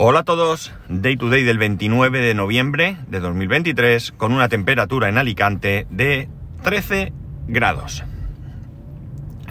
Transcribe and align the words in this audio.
Hola 0.00 0.20
a 0.20 0.24
todos, 0.24 0.72
Day 0.88 1.16
to 1.16 1.28
Day 1.28 1.42
del 1.42 1.58
29 1.58 2.20
de 2.20 2.32
noviembre 2.34 2.98
de 3.08 3.18
2023 3.18 4.12
con 4.12 4.32
una 4.32 4.48
temperatura 4.48 5.08
en 5.08 5.18
Alicante 5.18 5.88
de 5.90 6.28
13 6.62 7.12
grados. 7.48 8.04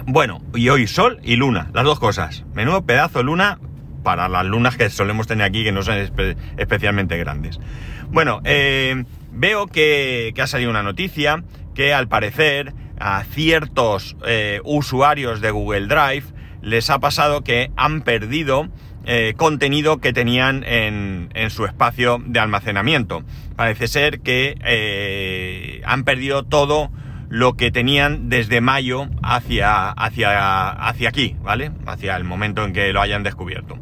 Bueno, 0.06 0.42
y 0.56 0.70
hoy 0.70 0.88
sol 0.88 1.20
y 1.22 1.36
luna, 1.36 1.70
las 1.74 1.84
dos 1.84 2.00
cosas. 2.00 2.46
Menudo 2.54 2.86
pedazo 2.86 3.20
de 3.20 3.26
luna 3.26 3.60
para 4.04 4.30
las 4.30 4.46
lunas 4.46 4.78
que 4.78 4.90
solemos 4.90 5.28
tener 5.28 5.46
aquí 5.46 5.66
que 5.66 5.74
no 5.74 5.84
son 5.84 5.96
espe- 5.98 6.38
especialmente 6.56 7.18
grandes. 7.18 7.60
Bueno, 8.08 8.40
eh, 8.46 9.04
veo 9.34 9.68
que, 9.68 10.32
que 10.34 10.42
ha 10.42 10.48
salido 10.48 10.70
una 10.72 10.82
noticia 10.84 11.44
que 11.76 11.94
al 11.94 12.08
parecer 12.08 12.74
a 13.02 13.22
ciertos 13.26 14.16
eh, 14.26 14.62
usuarios 14.64 15.42
de 15.42 15.52
Google 15.52 15.88
Drive 15.88 16.24
les 16.62 16.90
ha 16.90 17.00
pasado 17.00 17.44
que 17.44 17.70
han 17.76 18.02
perdido 18.02 18.70
eh, 19.10 19.36
contenido 19.38 20.00
que 20.00 20.12
tenían 20.12 20.66
en, 20.66 21.30
en 21.34 21.50
su 21.50 21.66
espacio 21.66 22.22
de 22.26 22.42
almacenamiento. 22.42 23.24
Parece 23.56 23.88
ser 23.88 24.20
que 24.20 24.58
eh, 24.66 25.82
han 25.86 26.04
perdido 26.04 26.44
todo 26.44 26.92
lo 27.30 27.54
que 27.54 27.72
tenían 27.72 28.28
desde 28.28 28.60
mayo 28.60 29.08
hacia, 29.24 29.90
hacia, 29.92 30.70
hacia 30.70 31.08
aquí, 31.08 31.38
¿vale? 31.42 31.72
Hacia 31.86 32.18
el 32.18 32.26
momento 32.26 32.66
en 32.66 32.74
que 32.74 32.92
lo 32.92 33.00
hayan 33.02 33.24
descubierto. 33.24 33.80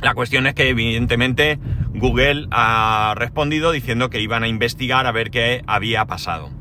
La 0.00 0.14
cuestión 0.14 0.48
es 0.48 0.54
que 0.54 0.68
evidentemente 0.68 1.60
Google 1.94 2.48
ha 2.50 3.14
respondido 3.16 3.70
diciendo 3.70 4.10
que 4.10 4.20
iban 4.20 4.42
a 4.42 4.48
investigar 4.48 5.06
a 5.06 5.12
ver 5.12 5.30
qué 5.30 5.62
había 5.66 6.04
pasado. 6.06 6.57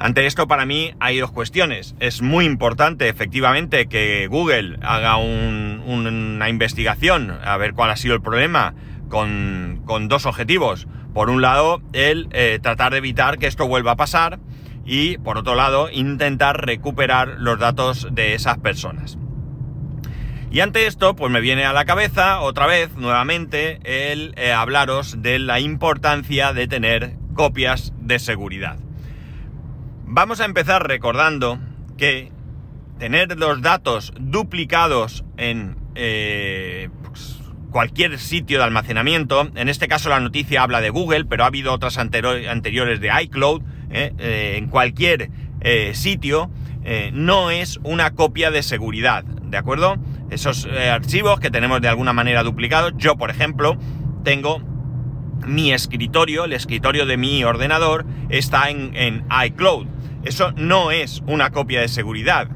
Ante 0.00 0.24
esto 0.24 0.48
para 0.48 0.64
mí 0.64 0.94
hay 0.98 1.18
dos 1.18 1.30
cuestiones. 1.30 1.94
Es 2.00 2.22
muy 2.22 2.46
importante 2.46 3.08
efectivamente 3.10 3.86
que 3.86 4.26
Google 4.28 4.78
haga 4.80 5.16
un- 5.18 5.82
una 5.86 6.48
investigación 6.48 7.38
a 7.44 7.56
ver 7.58 7.74
cuál 7.74 7.90
ha 7.90 7.96
sido 7.96 8.14
el 8.14 8.22
problema 8.22 8.74
con, 9.10 9.82
con 9.84 10.08
dos 10.08 10.24
objetivos. 10.24 10.88
Por 11.12 11.28
un 11.28 11.42
lado, 11.42 11.82
el 11.92 12.28
eh, 12.32 12.58
tratar 12.62 12.92
de 12.92 12.98
evitar 12.98 13.36
que 13.38 13.46
esto 13.46 13.68
vuelva 13.68 13.92
a 13.92 13.96
pasar 13.96 14.38
y 14.86 15.18
por 15.18 15.36
otro 15.36 15.54
lado, 15.54 15.90
intentar 15.92 16.64
recuperar 16.64 17.36
los 17.38 17.58
datos 17.58 18.08
de 18.10 18.32
esas 18.34 18.56
personas. 18.56 19.18
Y 20.50 20.60
ante 20.60 20.86
esto, 20.86 21.14
pues 21.14 21.30
me 21.30 21.40
viene 21.42 21.64
a 21.66 21.74
la 21.74 21.84
cabeza 21.84 22.40
otra 22.40 22.66
vez, 22.66 22.94
nuevamente, 22.96 23.80
el 23.84 24.32
eh, 24.36 24.52
hablaros 24.52 25.20
de 25.22 25.38
la 25.38 25.60
importancia 25.60 26.54
de 26.54 26.66
tener 26.66 27.12
copias 27.34 27.92
de 28.00 28.18
seguridad. 28.18 28.78
Vamos 30.12 30.40
a 30.40 30.44
empezar 30.44 30.88
recordando 30.88 31.60
que 31.96 32.32
tener 32.98 33.38
los 33.38 33.62
datos 33.62 34.12
duplicados 34.18 35.24
en 35.36 35.76
eh, 35.94 36.88
pues, 37.04 37.38
cualquier 37.70 38.18
sitio 38.18 38.58
de 38.58 38.64
almacenamiento, 38.64 39.48
en 39.54 39.68
este 39.68 39.86
caso 39.86 40.08
la 40.08 40.18
noticia 40.18 40.64
habla 40.64 40.80
de 40.80 40.90
Google, 40.90 41.26
pero 41.26 41.44
ha 41.44 41.46
habido 41.46 41.72
otras 41.72 41.96
anteriores 41.96 43.00
de 43.00 43.10
iCloud, 43.22 43.62
eh, 43.92 44.12
eh, 44.18 44.54
en 44.56 44.66
cualquier 44.66 45.30
sitio, 45.92 46.50
no 47.12 47.52
es 47.52 47.78
una 47.84 48.10
copia 48.16 48.50
de 48.50 48.64
seguridad, 48.64 49.22
¿de 49.22 49.58
acuerdo? 49.58 49.96
Esos 50.30 50.66
archivos 50.66 51.38
que 51.38 51.52
tenemos 51.52 51.80
de 51.82 51.88
alguna 51.88 52.12
manera 52.12 52.42
duplicados, 52.42 52.94
yo 52.96 53.16
por 53.16 53.30
ejemplo 53.30 53.78
tengo 54.24 54.60
mi 55.46 55.72
escritorio, 55.72 56.44
el 56.44 56.52
escritorio 56.52 57.06
de 57.06 57.16
mi 57.16 57.44
ordenador, 57.44 58.04
está 58.28 58.70
en, 58.70 58.94
en 58.94 59.24
iCloud. 59.46 59.86
Eso 60.24 60.52
no 60.52 60.90
es 60.90 61.22
una 61.26 61.50
copia 61.50 61.80
de 61.80 61.88
seguridad. 61.88 62.48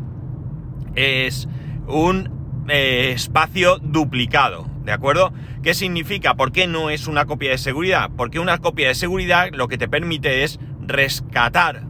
Es 0.95 1.49
un 1.87 2.65
eh, 2.69 3.13
espacio 3.15 3.79
duplicado, 3.79 4.67
¿de 4.85 4.93
acuerdo? 4.93 5.33
¿Qué 5.63 5.75
significa? 5.75 6.35
¿Por 6.35 6.53
qué 6.53 6.67
no 6.67 6.91
es 6.91 7.07
una 7.07 7.27
copia 7.27 7.51
de 7.51 7.59
seguridad? 7.59 8.11
Porque 8.17 8.39
una 8.39 8.59
copia 8.59 8.89
de 8.89 8.95
seguridad 8.95 9.49
lo 9.53 9.69
que 9.69 9.79
te 9.79 9.89
permite 9.89 10.45
es 10.45 10.61
rescatar 10.81 11.85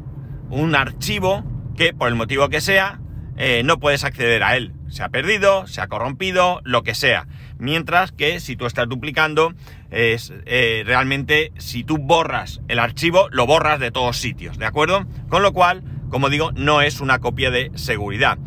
un 0.50 0.74
archivo 0.74 1.44
que, 1.76 1.92
por 1.92 2.08
el 2.08 2.14
motivo 2.14 2.48
que 2.48 2.60
sea, 2.60 3.00
eh, 3.36 3.62
no 3.64 3.78
puedes 3.78 4.04
acceder 4.04 4.42
a 4.42 4.56
él. 4.56 4.72
Se 4.88 5.02
ha 5.02 5.08
perdido, 5.08 5.66
se 5.66 5.80
ha 5.80 5.88
corrompido, 5.88 6.60
lo 6.64 6.82
que 6.82 6.94
sea. 6.94 7.26
Mientras 7.58 8.12
que 8.12 8.40
si 8.40 8.56
tú 8.56 8.66
estás 8.66 8.88
duplicando, 8.88 9.54
es 9.94 10.32
eh, 10.46 10.82
realmente 10.84 11.52
si 11.58 11.84
tú 11.84 11.98
borras 11.98 12.60
el 12.68 12.78
archivo, 12.78 13.28
lo 13.30 13.46
borras 13.46 13.80
de 13.80 13.90
todos 13.90 14.16
sitios, 14.16 14.58
¿de 14.58 14.66
acuerdo? 14.66 15.06
Con 15.28 15.42
lo 15.42 15.52
cual, 15.52 15.82
como 16.10 16.28
digo, 16.30 16.52
no 16.52 16.82
es 16.82 17.00
una 17.00 17.20
copia 17.20 17.50
de 17.50 17.70
seguridad. 17.74 18.38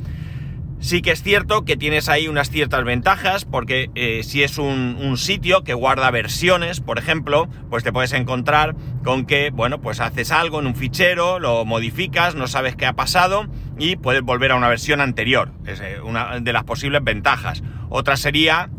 Sí 0.79 1.01
que 1.01 1.11
es 1.11 1.23
cierto 1.23 1.65
que 1.65 1.75
tienes 1.75 2.07
ahí 2.07 2.27
unas 2.27 2.51
ciertas 2.51 2.83
ventajas, 2.83 3.45
porque 3.45 3.89
eh, 3.95 4.21
si 4.23 4.43
es 4.43 4.59
un, 4.59 4.97
un 5.01 5.17
sitio 5.17 5.63
que 5.63 5.73
guarda 5.73 6.11
versiones, 6.11 6.81
por 6.81 6.99
ejemplo, 6.99 7.49
pues 7.71 7.83
te 7.83 7.91
puedes 7.91 8.13
encontrar 8.13 8.75
con 9.03 9.25
que, 9.25 9.49
bueno, 9.49 9.81
pues 9.81 9.99
haces 9.99 10.31
algo 10.31 10.59
en 10.59 10.67
un 10.67 10.75
fichero, 10.75 11.39
lo 11.39 11.65
modificas, 11.65 12.35
no 12.35 12.45
sabes 12.45 12.75
qué 12.75 12.85
ha 12.85 12.93
pasado 12.93 13.47
y 13.79 13.95
puedes 13.95 14.21
volver 14.21 14.51
a 14.51 14.55
una 14.55 14.69
versión 14.69 15.01
anterior. 15.01 15.51
Es 15.65 15.79
eh, 15.79 15.99
una 15.99 16.39
de 16.39 16.53
las 16.53 16.63
posibles 16.63 17.03
ventajas. 17.03 17.63
Otra 17.89 18.15
sería 18.15 18.69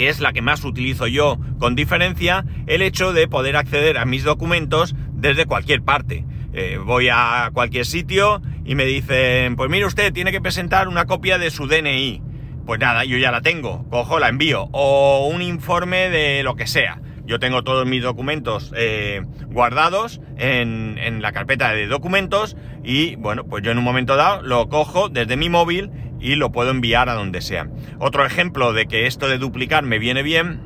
que 0.00 0.08
es 0.08 0.20
la 0.20 0.32
que 0.32 0.40
más 0.40 0.64
utilizo 0.64 1.06
yo 1.08 1.36
con 1.58 1.74
diferencia, 1.74 2.46
el 2.66 2.80
hecho 2.80 3.12
de 3.12 3.28
poder 3.28 3.54
acceder 3.54 3.98
a 3.98 4.06
mis 4.06 4.24
documentos 4.24 4.94
desde 5.12 5.44
cualquier 5.44 5.82
parte. 5.82 6.24
Eh, 6.54 6.78
voy 6.82 7.10
a 7.12 7.50
cualquier 7.52 7.84
sitio 7.84 8.40
y 8.64 8.76
me 8.76 8.86
dicen, 8.86 9.56
pues 9.56 9.68
mire 9.68 9.84
usted, 9.84 10.10
tiene 10.10 10.32
que 10.32 10.40
presentar 10.40 10.88
una 10.88 11.04
copia 11.04 11.36
de 11.36 11.50
su 11.50 11.66
DNI. 11.66 12.22
Pues 12.64 12.80
nada, 12.80 13.04
yo 13.04 13.18
ya 13.18 13.30
la 13.30 13.42
tengo, 13.42 13.86
cojo, 13.90 14.18
la 14.18 14.30
envío. 14.30 14.70
O 14.72 15.28
un 15.30 15.42
informe 15.42 16.08
de 16.08 16.42
lo 16.44 16.56
que 16.56 16.66
sea. 16.66 17.02
Yo 17.26 17.38
tengo 17.38 17.62
todos 17.62 17.86
mis 17.86 18.02
documentos 18.02 18.72
eh, 18.74 19.20
guardados 19.48 20.22
en, 20.38 20.96
en 20.96 21.20
la 21.20 21.32
carpeta 21.32 21.74
de 21.74 21.88
documentos 21.88 22.56
y 22.82 23.16
bueno, 23.16 23.44
pues 23.44 23.62
yo 23.62 23.70
en 23.70 23.76
un 23.76 23.84
momento 23.84 24.16
dado 24.16 24.40
lo 24.40 24.70
cojo 24.70 25.10
desde 25.10 25.36
mi 25.36 25.50
móvil 25.50 25.90
y 26.20 26.36
lo 26.36 26.52
puedo 26.52 26.70
enviar 26.70 27.08
a 27.08 27.14
donde 27.14 27.40
sea. 27.40 27.68
Otro 27.98 28.24
ejemplo 28.24 28.72
de 28.72 28.86
que 28.86 29.06
esto 29.06 29.28
de 29.28 29.38
duplicar 29.38 29.84
me 29.84 29.98
viene 29.98 30.22
bien, 30.22 30.60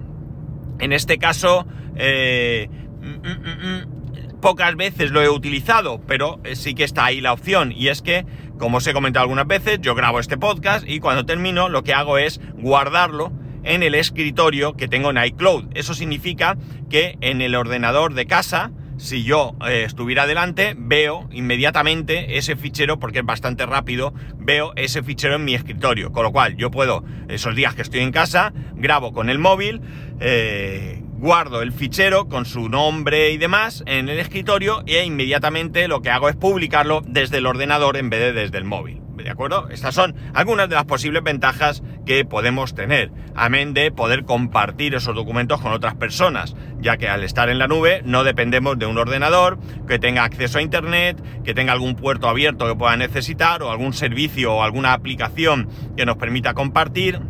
en 0.80 0.92
este 0.92 1.18
caso, 1.18 1.66
eh, 1.96 2.68
mm, 3.00 3.06
mm, 3.06 4.36
mm, 4.36 4.40
pocas 4.40 4.76
veces 4.76 5.10
lo 5.10 5.22
he 5.22 5.28
utilizado, 5.28 6.00
pero 6.06 6.40
eh, 6.44 6.56
sí 6.56 6.74
que 6.74 6.84
está 6.84 7.06
ahí 7.06 7.20
la 7.20 7.32
opción. 7.32 7.72
Y 7.72 7.88
es 7.88 8.02
que, 8.02 8.26
como 8.58 8.78
os 8.78 8.86
he 8.86 8.92
comentado 8.92 9.22
algunas 9.22 9.46
veces, 9.46 9.80
yo 9.80 9.94
grabo 9.94 10.20
este 10.20 10.36
podcast 10.36 10.86
y 10.86 11.00
cuando 11.00 11.24
termino 11.24 11.68
lo 11.68 11.82
que 11.82 11.94
hago 11.94 12.18
es 12.18 12.40
guardarlo 12.56 13.32
en 13.62 13.82
el 13.82 13.94
escritorio 13.94 14.74
que 14.74 14.88
tengo 14.88 15.10
en 15.10 15.24
iCloud. 15.24 15.68
Eso 15.74 15.94
significa 15.94 16.56
que 16.90 17.16
en 17.20 17.40
el 17.40 17.54
ordenador 17.54 18.14
de 18.14 18.26
casa, 18.26 18.70
si 18.96 19.24
yo 19.24 19.56
eh, 19.66 19.84
estuviera 19.84 20.26
delante, 20.26 20.74
veo 20.76 21.28
inmediatamente 21.30 22.38
ese 22.38 22.56
fichero, 22.56 22.98
porque 22.98 23.20
es 23.20 23.24
bastante 23.24 23.66
rápido, 23.66 24.14
veo 24.38 24.72
ese 24.76 25.02
fichero 25.02 25.36
en 25.36 25.44
mi 25.44 25.54
escritorio. 25.54 26.12
Con 26.12 26.24
lo 26.24 26.32
cual 26.32 26.56
yo 26.56 26.70
puedo, 26.70 27.04
esos 27.28 27.54
días 27.54 27.74
que 27.74 27.82
estoy 27.82 28.00
en 28.00 28.12
casa, 28.12 28.52
grabo 28.74 29.12
con 29.12 29.30
el 29.30 29.38
móvil, 29.38 29.80
eh, 30.20 31.02
guardo 31.18 31.62
el 31.62 31.72
fichero 31.72 32.28
con 32.28 32.44
su 32.44 32.68
nombre 32.68 33.30
y 33.30 33.38
demás 33.38 33.82
en 33.86 34.08
el 34.08 34.18
escritorio 34.18 34.82
e 34.86 35.04
inmediatamente 35.04 35.88
lo 35.88 36.02
que 36.02 36.10
hago 36.10 36.28
es 36.28 36.36
publicarlo 36.36 37.02
desde 37.06 37.38
el 37.38 37.46
ordenador 37.46 37.96
en 37.96 38.10
vez 38.10 38.20
de 38.20 38.32
desde 38.32 38.58
el 38.58 38.64
móvil. 38.64 39.03
¿De 39.22 39.30
acuerdo? 39.30 39.68
Estas 39.70 39.94
son 39.94 40.14
algunas 40.34 40.68
de 40.68 40.74
las 40.74 40.84
posibles 40.84 41.22
ventajas 41.22 41.82
que 42.04 42.24
podemos 42.24 42.74
tener, 42.74 43.12
amén 43.34 43.72
de 43.72 43.90
poder 43.90 44.24
compartir 44.24 44.94
esos 44.94 45.14
documentos 45.14 45.60
con 45.60 45.72
otras 45.72 45.94
personas, 45.94 46.56
ya 46.80 46.96
que 46.96 47.08
al 47.08 47.22
estar 47.22 47.48
en 47.48 47.58
la 47.58 47.68
nube 47.68 48.02
no 48.04 48.24
dependemos 48.24 48.78
de 48.78 48.86
un 48.86 48.98
ordenador 48.98 49.58
que 49.86 49.98
tenga 49.98 50.24
acceso 50.24 50.58
a 50.58 50.62
Internet, 50.62 51.22
que 51.44 51.54
tenga 51.54 51.72
algún 51.72 51.94
puerto 51.94 52.28
abierto 52.28 52.66
que 52.66 52.74
pueda 52.74 52.96
necesitar 52.96 53.62
o 53.62 53.70
algún 53.70 53.92
servicio 53.92 54.54
o 54.54 54.62
alguna 54.62 54.92
aplicación 54.92 55.68
que 55.96 56.06
nos 56.06 56.16
permita 56.16 56.54
compartir. 56.54 57.20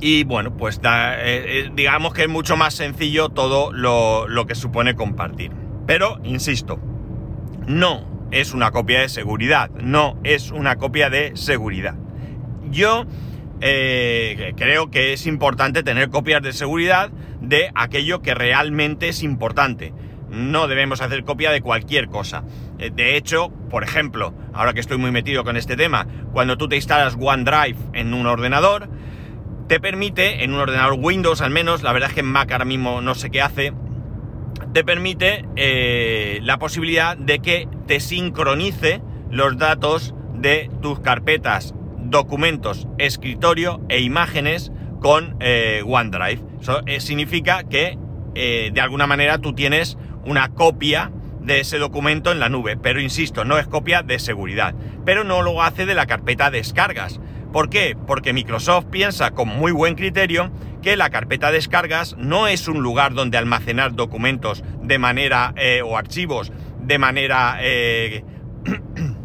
Y 0.00 0.24
bueno, 0.24 0.56
pues 0.56 0.80
eh, 0.82 1.20
eh, 1.24 1.70
digamos 1.74 2.12
que 2.12 2.22
es 2.22 2.28
mucho 2.28 2.56
más 2.56 2.74
sencillo 2.74 3.28
todo 3.28 3.72
lo, 3.72 4.26
lo 4.28 4.46
que 4.46 4.54
supone 4.54 4.94
compartir. 4.94 5.52
Pero, 5.86 6.18
insisto, 6.24 6.78
no 7.66 8.15
es 8.30 8.54
una 8.54 8.70
copia 8.70 9.00
de 9.00 9.08
seguridad, 9.08 9.70
no 9.70 10.18
es 10.24 10.50
una 10.50 10.76
copia 10.76 11.10
de 11.10 11.36
seguridad. 11.36 11.94
Yo 12.70 13.06
eh, 13.60 14.52
creo 14.56 14.90
que 14.90 15.12
es 15.12 15.26
importante 15.26 15.82
tener 15.82 16.10
copias 16.10 16.42
de 16.42 16.52
seguridad 16.52 17.10
de 17.40 17.70
aquello 17.74 18.22
que 18.22 18.34
realmente 18.34 19.08
es 19.08 19.22
importante. 19.22 19.92
No 20.28 20.66
debemos 20.66 21.00
hacer 21.00 21.24
copia 21.24 21.50
de 21.52 21.62
cualquier 21.62 22.08
cosa. 22.08 22.42
Eh, 22.78 22.90
De 22.94 23.16
hecho, 23.16 23.50
por 23.70 23.84
ejemplo, 23.84 24.34
ahora 24.52 24.74
que 24.74 24.80
estoy 24.80 24.98
muy 24.98 25.12
metido 25.12 25.44
con 25.44 25.56
este 25.56 25.76
tema, 25.76 26.06
cuando 26.32 26.58
tú 26.58 26.68
te 26.68 26.76
instalas 26.76 27.16
OneDrive 27.18 27.78
en 27.92 28.12
un 28.12 28.26
ordenador, 28.26 28.88
te 29.68 29.80
permite, 29.80 30.44
en 30.44 30.52
un 30.52 30.60
ordenador 30.60 30.98
Windows 30.98 31.40
al 31.40 31.50
menos, 31.50 31.82
la 31.82 31.92
verdad 31.92 32.10
es 32.10 32.14
que 32.14 32.20
en 32.20 32.26
Mac 32.26 32.52
ahora 32.52 32.64
mismo 32.64 33.00
no 33.00 33.14
sé 33.14 33.30
qué 33.30 33.40
hace, 33.40 33.72
te 34.76 34.84
permite 34.84 35.46
eh, 35.56 36.38
la 36.42 36.58
posibilidad 36.58 37.16
de 37.16 37.38
que 37.38 37.66
te 37.86 37.98
sincronice 37.98 39.00
los 39.30 39.56
datos 39.56 40.14
de 40.34 40.70
tus 40.82 41.00
carpetas, 41.00 41.74
documentos, 41.96 42.86
escritorio 42.98 43.80
e 43.88 44.02
imágenes 44.02 44.70
con 45.00 45.38
eh, 45.40 45.82
OneDrive. 45.82 46.42
Eso 46.60 46.82
eh, 46.84 47.00
significa 47.00 47.64
que 47.64 47.96
de 48.34 48.80
alguna 48.82 49.06
manera 49.06 49.38
tú 49.38 49.54
tienes 49.54 49.96
una 50.26 50.50
copia 50.50 51.10
de 51.40 51.60
ese 51.60 51.78
documento 51.78 52.30
en 52.30 52.38
la 52.38 52.50
nube, 52.50 52.76
pero 52.76 53.00
insisto, 53.00 53.46
no 53.46 53.56
es 53.56 53.66
copia 53.66 54.02
de 54.02 54.18
seguridad, 54.18 54.74
pero 55.06 55.24
no 55.24 55.40
lo 55.40 55.62
hace 55.62 55.86
de 55.86 55.94
la 55.94 56.04
carpeta 56.04 56.50
descargas. 56.50 57.18
¿Por 57.50 57.70
qué? 57.70 57.96
Porque 58.06 58.34
Microsoft 58.34 58.88
piensa 58.90 59.30
con 59.30 59.48
muy 59.48 59.72
buen 59.72 59.94
criterio 59.94 60.50
que 60.86 60.96
la 60.96 61.10
carpeta 61.10 61.50
descargas 61.50 62.16
no 62.16 62.46
es 62.46 62.68
un 62.68 62.80
lugar 62.80 63.12
donde 63.12 63.38
almacenar 63.38 63.96
documentos 63.96 64.62
de 64.82 65.00
manera 65.00 65.52
o 65.84 65.96
archivos 65.96 66.52
de 66.80 66.98
manera 66.98 67.58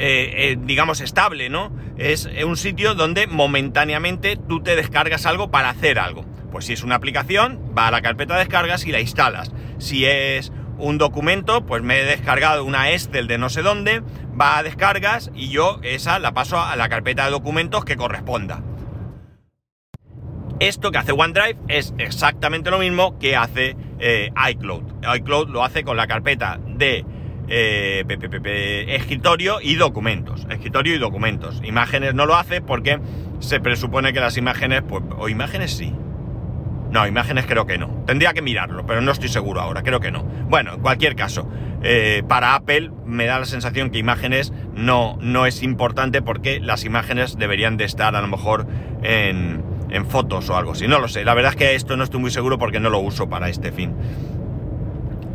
Eh, 0.00 0.52
eh, 0.52 0.58
digamos, 0.60 1.00
estable, 1.00 1.48
¿no? 1.48 1.72
Es 1.96 2.30
un 2.46 2.56
sitio 2.56 2.94
donde 2.94 3.26
momentáneamente 3.26 4.36
tú 4.36 4.62
te 4.62 4.76
descargas 4.76 5.26
algo 5.26 5.50
para 5.50 5.70
hacer 5.70 5.98
algo. 5.98 6.24
Pues 6.52 6.66
si 6.66 6.74
es 6.74 6.84
una 6.84 6.94
aplicación, 6.94 7.74
va 7.76 7.88
a 7.88 7.90
la 7.90 8.00
carpeta 8.00 8.34
de 8.34 8.40
descargas 8.44 8.86
y 8.86 8.92
la 8.92 9.00
instalas. 9.00 9.50
Si 9.78 10.04
es 10.04 10.52
un 10.78 10.98
documento, 10.98 11.66
pues 11.66 11.82
me 11.82 11.98
he 11.98 12.04
descargado 12.04 12.64
una 12.64 12.92
Excel 12.92 13.26
de 13.26 13.38
no 13.38 13.48
sé 13.48 13.62
dónde, 13.62 14.02
va 14.40 14.58
a 14.58 14.62
descargas 14.62 15.32
y 15.34 15.48
yo 15.48 15.80
esa 15.82 16.20
la 16.20 16.32
paso 16.32 16.60
a 16.60 16.76
la 16.76 16.88
carpeta 16.88 17.24
de 17.24 17.32
documentos 17.32 17.84
que 17.84 17.96
corresponda. 17.96 18.62
Esto 20.60 20.90
que 20.90 20.98
hace 20.98 21.12
OneDrive 21.12 21.56
es 21.68 21.94
exactamente 21.98 22.70
lo 22.70 22.80
mismo 22.80 23.16
que 23.18 23.36
hace 23.36 23.76
eh, 24.00 24.30
iCloud. 24.50 24.82
iCloud 25.16 25.50
lo 25.50 25.62
hace 25.62 25.84
con 25.84 25.96
la 25.96 26.08
carpeta 26.08 26.58
de 26.66 27.04
eh, 27.48 28.04
escritorio 28.88 29.60
y 29.62 29.76
documentos. 29.76 30.46
Escritorio 30.50 30.96
y 30.96 30.98
documentos. 30.98 31.60
Imágenes 31.64 32.14
no 32.14 32.26
lo 32.26 32.34
hace 32.34 32.60
porque 32.60 32.98
se 33.38 33.60
presupone 33.60 34.12
que 34.12 34.18
las 34.18 34.36
imágenes, 34.36 34.82
pues, 34.82 35.04
o 35.16 35.28
imágenes 35.28 35.76
sí. 35.76 35.94
No, 36.90 37.06
imágenes 37.06 37.46
creo 37.46 37.64
que 37.64 37.78
no. 37.78 38.02
Tendría 38.06 38.32
que 38.32 38.42
mirarlo, 38.42 38.84
pero 38.84 39.00
no 39.00 39.12
estoy 39.12 39.28
seguro 39.28 39.60
ahora, 39.60 39.82
creo 39.82 40.00
que 40.00 40.10
no. 40.10 40.24
Bueno, 40.24 40.74
en 40.74 40.80
cualquier 40.80 41.14
caso, 41.14 41.48
eh, 41.82 42.24
para 42.26 42.54
Apple 42.54 42.90
me 43.04 43.26
da 43.26 43.38
la 43.38 43.44
sensación 43.44 43.90
que 43.90 43.98
imágenes 43.98 44.52
no, 44.74 45.18
no 45.20 45.46
es 45.46 45.62
importante 45.62 46.20
porque 46.22 46.58
las 46.60 46.84
imágenes 46.84 47.36
deberían 47.38 47.76
de 47.76 47.84
estar 47.84 48.16
a 48.16 48.22
lo 48.22 48.26
mejor 48.26 48.66
en, 49.02 49.62
en 49.90 50.06
fotos 50.06 50.48
o 50.50 50.56
algo 50.56 50.72
así. 50.72 50.86
No 50.86 50.98
lo 50.98 51.08
sé, 51.08 51.24
la 51.24 51.34
verdad 51.34 51.52
es 51.52 51.56
que 51.56 51.74
esto 51.74 51.96
no 51.96 52.04
estoy 52.04 52.20
muy 52.20 52.30
seguro 52.30 52.58
porque 52.58 52.80
no 52.80 52.90
lo 52.90 52.98
uso 53.00 53.28
para 53.28 53.48
este 53.48 53.72
fin. 53.72 53.94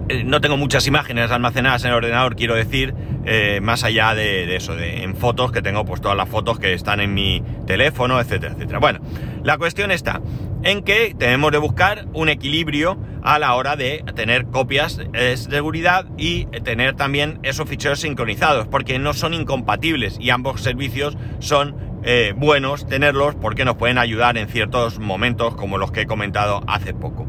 Eh, 0.10 0.24
no 0.26 0.42
tengo 0.42 0.58
muchas 0.58 0.86
imágenes 0.86 1.32
almacenadas 1.32 1.86
en 1.86 1.92
el 1.92 1.98
ordenador, 1.98 2.36
quiero 2.36 2.56
decir, 2.56 2.94
eh, 3.26 3.60
más 3.62 3.84
allá 3.86 4.14
de, 4.14 4.54
eso, 4.56 4.76
de 4.76 5.04
en 5.04 5.16
fotos, 5.16 5.52
que 5.52 5.62
tengo 5.62 5.86
pues 5.86 6.02
todas 6.02 6.18
las 6.18 6.28
fotos 6.28 6.60
que 6.60 6.74
están 6.74 7.00
en 7.00 7.14
mi 7.14 7.42
teléfono, 7.66 8.20
etcétera, 8.20 8.54
etcétera. 8.54 8.80
Bueno, 8.80 9.00
la 9.44 9.58
cuestión 9.58 9.92
está 9.92 10.22
en 10.64 10.84
que 10.84 11.16
tenemos 11.18 11.52
de 11.52 11.58
buscar 11.58 12.06
un 12.14 12.28
equilibrio 12.30 12.98
a 13.22 13.40
la 13.40 13.54
hora 13.56 13.78
de 13.78 14.04
tener 14.16 14.46
copias 14.46 14.98
de 14.98 15.38
seguridad 15.38 16.06
y 16.18 16.46
tener 16.64 16.96
también 16.96 17.40
esos 17.44 17.70
ficheros 17.70 18.02
sincronizados, 18.02 18.68
porque 18.68 19.00
no 19.00 19.14
son 19.14 19.34
incompatibles 19.34 20.18
y 20.20 20.30
ambos 20.30 20.62
servicios 20.62 21.18
son 21.40 21.93
eh, 22.06 22.34
buenos 22.36 22.86
tenerlos 22.86 23.36
porque 23.36 23.64
nos 23.64 23.78
pueden 23.78 23.98
ayudar 23.98 24.38
en 24.38 24.50
ciertos 24.50 25.00
momentos 25.00 25.56
como 25.56 25.78
los 25.78 25.92
que 25.92 26.02
he 26.02 26.06
comentado 26.06 26.62
hace 26.68 26.94
poco. 26.94 27.28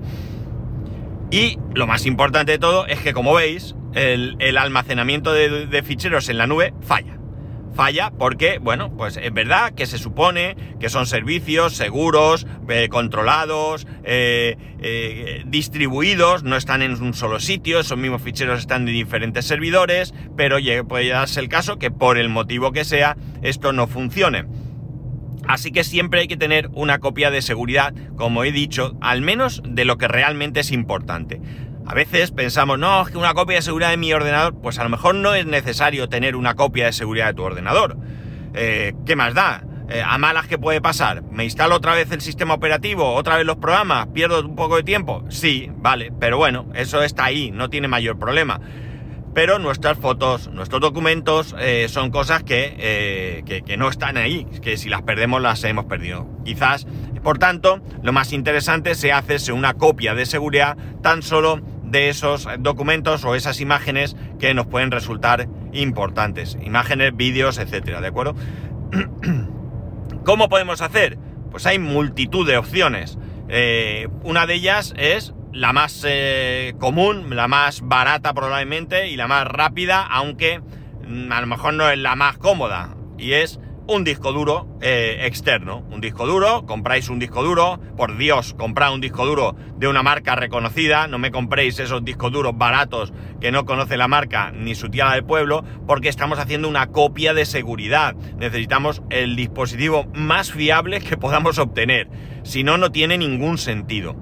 Y 1.30 1.58
lo 1.74 1.86
más 1.86 2.06
importante 2.06 2.52
de 2.52 2.58
todo 2.58 2.86
es 2.86 3.00
que, 3.00 3.12
como 3.12 3.34
veis, 3.34 3.74
el, 3.94 4.58
almacenamiento 4.58 5.32
de, 5.32 5.82
ficheros 5.82 6.28
en 6.28 6.38
la 6.38 6.46
nube 6.46 6.74
falla. 6.80 7.18
Falla 7.74 8.12
porque, 8.16 8.58
bueno, 8.58 8.96
pues 8.96 9.16
es 9.16 9.32
verdad 9.32 9.74
que 9.74 9.86
se 9.86 9.98
supone 9.98 10.56
que 10.78 10.88
son 10.88 11.06
servicios 11.06 11.74
seguros, 11.74 12.46
eh, 12.68 12.88
controlados, 12.88 13.86
eh, 14.04 15.42
distribuidos, 15.46 16.44
no 16.44 16.56
están 16.56 16.82
en 16.82 17.02
un 17.02 17.14
solo 17.14 17.40
sitio, 17.40 17.80
esos 17.80 17.98
mismos 17.98 18.22
ficheros 18.22 18.60
están 18.60 18.86
en 18.86 18.94
diferentes 18.94 19.44
servidores, 19.44 20.14
pero 20.36 20.58
puede 20.86 21.08
darse 21.08 21.40
el 21.40 21.48
caso 21.48 21.78
que 21.78 21.90
por 21.90 22.16
el 22.16 22.28
motivo 22.28 22.70
que 22.70 22.84
sea 22.84 23.16
esto 23.42 23.72
no 23.72 23.88
funcione. 23.88 24.46
Así 25.46 25.73
que 25.73 25.85
siempre 25.85 26.20
hay 26.20 26.29
que 26.29 26.37
tener 26.37 26.69
una 26.73 26.99
copia 26.99 27.31
de 27.31 27.43
seguridad, 27.43 27.94
como 28.17 28.44
he 28.44 28.52
dicho, 28.52 28.96
al 29.00 29.23
menos 29.23 29.62
de 29.64 29.85
lo 29.85 29.99
que 29.99 30.08
realmente 30.08 30.61
es 30.61 30.73
importante. 30.73 31.41
A 31.87 31.94
veces 31.94 32.31
pensamos, 32.31 32.79
no, 32.79 33.02
es 33.02 33.11
que 33.11 33.19
una 33.19 33.35
copia 33.35 33.56
de 33.56 33.62
seguridad 33.62 33.91
de 33.91 33.99
mi 33.99 34.12
ordenador, 34.12 34.55
pues 34.61 34.79
a 34.79 34.85
lo 34.85 34.88
mejor 34.88 35.14
no 35.17 35.35
es 35.35 35.44
necesario 35.44 36.08
tener 36.08 36.35
una 36.35 36.55
copia 36.55 36.87
de 36.87 36.93
seguridad 36.93 37.26
de 37.26 37.35
tu 37.35 37.43
ordenador. 37.43 37.99
Eh, 38.55 38.94
¿Qué 39.05 39.17
más 39.17 39.35
da? 39.35 39.64
Eh, 39.91 40.02
a 40.02 40.17
malas 40.17 40.46
que 40.46 40.56
puede 40.56 40.81
pasar. 40.81 41.23
¿Me 41.31 41.44
instalo 41.44 41.75
otra 41.75 41.94
vez 41.94 42.11
el 42.11 42.23
sistema 42.23 42.55
operativo? 42.55 43.12
¿Otra 43.12 43.37
vez 43.37 43.44
los 43.44 43.56
programas? 43.56 44.06
¿Pierdo 44.14 44.41
un 44.41 44.56
poco 44.56 44.76
de 44.76 44.82
tiempo? 44.82 45.25
Sí, 45.29 45.70
vale, 45.76 46.11
pero 46.19 46.38
bueno, 46.38 46.67
eso 46.75 47.02
está 47.02 47.26
ahí, 47.26 47.50
no 47.50 47.69
tiene 47.69 47.87
mayor 47.87 48.19
problema 48.19 48.61
pero 49.34 49.58
nuestras 49.58 49.98
fotos, 49.98 50.48
nuestros 50.48 50.81
documentos 50.81 51.54
eh, 51.58 51.86
son 51.88 52.10
cosas 52.10 52.44
eh, 52.48 53.42
que, 53.44 53.62
que, 53.62 53.76
no 53.76 53.88
están 53.88 54.16
ahí, 54.16 54.46
que 54.62 54.76
si 54.76 54.88
las 54.88 55.02
perdemos 55.02 55.42
las 55.42 55.62
hemos 55.64 55.86
perdido. 55.86 56.28
Quizás, 56.44 56.86
por 57.22 57.38
tanto, 57.38 57.81
lo 58.02 58.12
más 58.12 58.32
interesante 58.32 58.94
se 58.94 59.12
hace 59.12 59.52
una 59.52 59.75
copia 59.75 60.14
de 60.14 60.25
seguridad 60.26 60.76
tan 61.02 61.22
solo 61.22 61.60
de 61.82 62.08
esos 62.08 62.48
documentos 62.58 63.25
o 63.25 63.34
esas 63.34 63.60
imágenes 63.60 64.16
que 64.38 64.54
nos 64.54 64.66
pueden 64.66 64.90
resultar 64.90 65.48
importantes. 65.72 66.56
Imágenes, 66.62 67.16
vídeos, 67.16 67.58
etcétera, 67.58 68.00
¿de 68.00 68.08
acuerdo? 68.08 68.34
¿Cómo 70.25 70.48
podemos 70.48 70.81
hacer? 70.81 71.19
Pues 71.50 71.66
hay 71.66 71.78
multitud 71.78 72.46
de 72.46 72.56
opciones. 72.56 73.19
Eh, 73.48 74.08
una 74.22 74.46
de 74.46 74.54
ellas 74.54 74.94
es 74.96 75.34
la 75.54 75.72
más 75.72 76.04
eh, 76.06 76.74
común, 76.80 77.34
la 77.34 77.46
más 77.46 77.80
barata 77.82 78.34
probablemente 78.34 79.08
y 79.08 79.16
la 79.16 79.28
más 79.28 79.46
rápida, 79.46 80.02
aunque 80.02 80.60
mm, 81.06 81.32
a 81.32 81.40
lo 81.40 81.46
mejor 81.46 81.74
no 81.74 81.88
es 81.88 81.98
la 81.98 82.16
más 82.16 82.36
cómoda. 82.38 82.96
Y 83.16 83.34
es 83.34 83.60
un 83.86 84.02
disco 84.02 84.32
duro 84.32 84.66
eh, 84.80 85.18
externo. 85.22 85.86
Un 85.90 86.00
disco 86.00 86.26
duro, 86.26 86.66
compráis 86.66 87.08
un 87.08 87.20
disco 87.20 87.44
duro, 87.44 87.78
por 87.96 88.16
Dios, 88.16 88.54
comprad 88.54 88.92
un 88.92 89.00
disco 89.00 89.26
duro 89.26 89.54
de 89.76 89.86
una 89.86 90.02
marca 90.02 90.34
reconocida, 90.34 91.06
no 91.06 91.18
me 91.18 91.30
compréis 91.30 91.78
esos 91.78 92.04
discos 92.04 92.32
duros 92.32 92.56
baratos 92.56 93.12
que 93.40 93.52
no 93.52 93.64
conoce 93.64 93.96
la 93.96 94.08
marca 94.08 94.50
ni 94.50 94.74
su 94.74 94.88
tía 94.88 95.10
del 95.10 95.24
pueblo, 95.24 95.64
porque 95.86 96.08
estamos 96.08 96.40
haciendo 96.40 96.69
una 96.69 96.88
copia 96.88 97.32
de 97.32 97.46
seguridad. 97.46 98.17
Necesitamos 98.38 99.02
el 99.10 99.36
dispositivo 99.36 100.06
más 100.14 100.50
fiable 100.50 101.00
que 101.00 101.17
podamos 101.17 101.58
obtener. 101.58 102.08
Si 102.43 102.64
no, 102.64 102.76
no 102.76 102.90
tiene 102.90 103.19
ningún 103.19 103.56
sentido. 103.58 104.17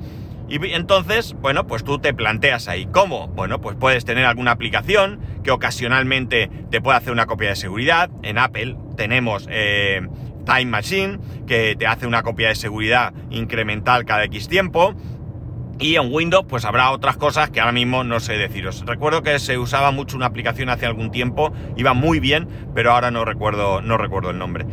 Y 0.52 0.74
entonces, 0.74 1.34
bueno, 1.40 1.66
pues 1.66 1.82
tú 1.82 1.98
te 1.98 2.12
planteas 2.12 2.68
ahí, 2.68 2.84
¿cómo? 2.84 3.28
Bueno, 3.28 3.62
pues 3.62 3.74
puedes 3.74 4.04
tener 4.04 4.26
alguna 4.26 4.50
aplicación 4.50 5.18
que 5.42 5.50
ocasionalmente 5.50 6.50
te 6.70 6.82
pueda 6.82 6.98
hacer 6.98 7.10
una 7.10 7.24
copia 7.24 7.48
de 7.48 7.56
seguridad. 7.56 8.10
En 8.22 8.36
Apple 8.36 8.76
tenemos 8.94 9.46
eh, 9.50 10.06
Time 10.44 10.66
Machine, 10.66 11.20
que 11.46 11.74
te 11.74 11.86
hace 11.86 12.06
una 12.06 12.22
copia 12.22 12.48
de 12.48 12.54
seguridad 12.54 13.14
incremental 13.30 14.04
cada 14.04 14.24
X 14.24 14.46
tiempo. 14.48 14.94
Y 15.78 15.96
en 15.96 16.12
Windows, 16.12 16.44
pues 16.46 16.66
habrá 16.66 16.90
otras 16.90 17.16
cosas 17.16 17.48
que 17.48 17.60
ahora 17.60 17.72
mismo 17.72 18.04
no 18.04 18.20
sé 18.20 18.34
deciros. 18.34 18.84
Recuerdo 18.84 19.22
que 19.22 19.38
se 19.38 19.56
usaba 19.56 19.90
mucho 19.90 20.18
una 20.18 20.26
aplicación 20.26 20.68
hace 20.68 20.84
algún 20.84 21.10
tiempo, 21.10 21.50
iba 21.78 21.94
muy 21.94 22.20
bien, 22.20 22.46
pero 22.74 22.92
ahora 22.92 23.10
no 23.10 23.24
recuerdo, 23.24 23.80
no 23.80 23.96
recuerdo 23.96 24.28
el 24.28 24.38
nombre. 24.38 24.66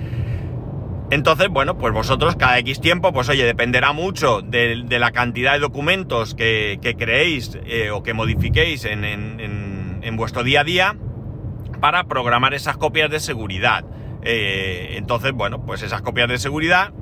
Entonces, 1.12 1.50
bueno, 1.50 1.78
pues 1.78 1.92
vosotros 1.92 2.36
cada 2.36 2.60
X 2.60 2.82
tiempo, 2.82 3.12
pues 3.12 3.30
oye, 3.30 3.44
dependerá 3.44 3.94
mucho 3.94 4.42
de, 4.42 4.86
la 4.88 5.12
cantidad 5.12 5.54
de 5.54 5.60
documentos 5.60 6.36
que, 6.36 6.80
creéis 6.98 7.58
eh, 7.66 7.90
o 7.90 8.04
que 8.04 8.14
modifiquéis 8.14 8.86
en, 8.86 10.16
vuestro 10.18 10.44
día 10.44 10.62
a 10.62 10.64
día 10.64 10.96
para 11.80 12.04
programar 12.04 12.54
esas 12.54 12.78
copias 12.78 13.10
de 13.10 13.20
seguridad. 13.20 13.86
Eh, 14.22 14.96
entonces, 14.98 15.32
bueno, 15.32 15.66
pues 15.66 15.82
esas 15.82 16.02
copias 16.02 16.28
de 16.28 16.38
seguridad 16.38 16.94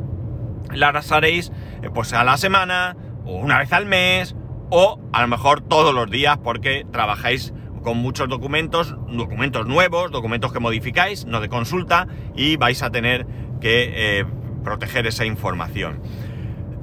las 0.72 1.12
haréis 1.12 1.52
eh, 1.82 1.90
pues 1.92 2.12
a 2.12 2.24
la 2.24 2.36
semana 2.36 2.96
o 3.24 3.36
una 3.36 3.58
vez 3.58 3.72
al 3.72 3.86
mes 3.86 4.34
o 4.70 4.98
a 5.12 5.20
lo 5.20 5.28
mejor 5.28 5.60
todos 5.60 5.94
los 5.94 6.10
días 6.10 6.38
porque 6.38 6.86
trabajáis 6.90 7.52
con 7.82 7.98
muchos 7.98 8.28
documentos, 8.28 8.96
documentos 9.08 9.66
nuevos, 9.66 10.10
documentos 10.10 10.52
que 10.52 10.60
modificáis, 10.60 11.24
no 11.24 11.40
de 11.40 11.48
consulta, 11.48 12.06
y 12.36 12.56
vais 12.56 12.82
a 12.82 12.90
tener 12.90 13.26
que 13.60 14.18
eh, 14.20 14.24
proteger 14.64 15.06
esa 15.06 15.24
información. 15.24 16.00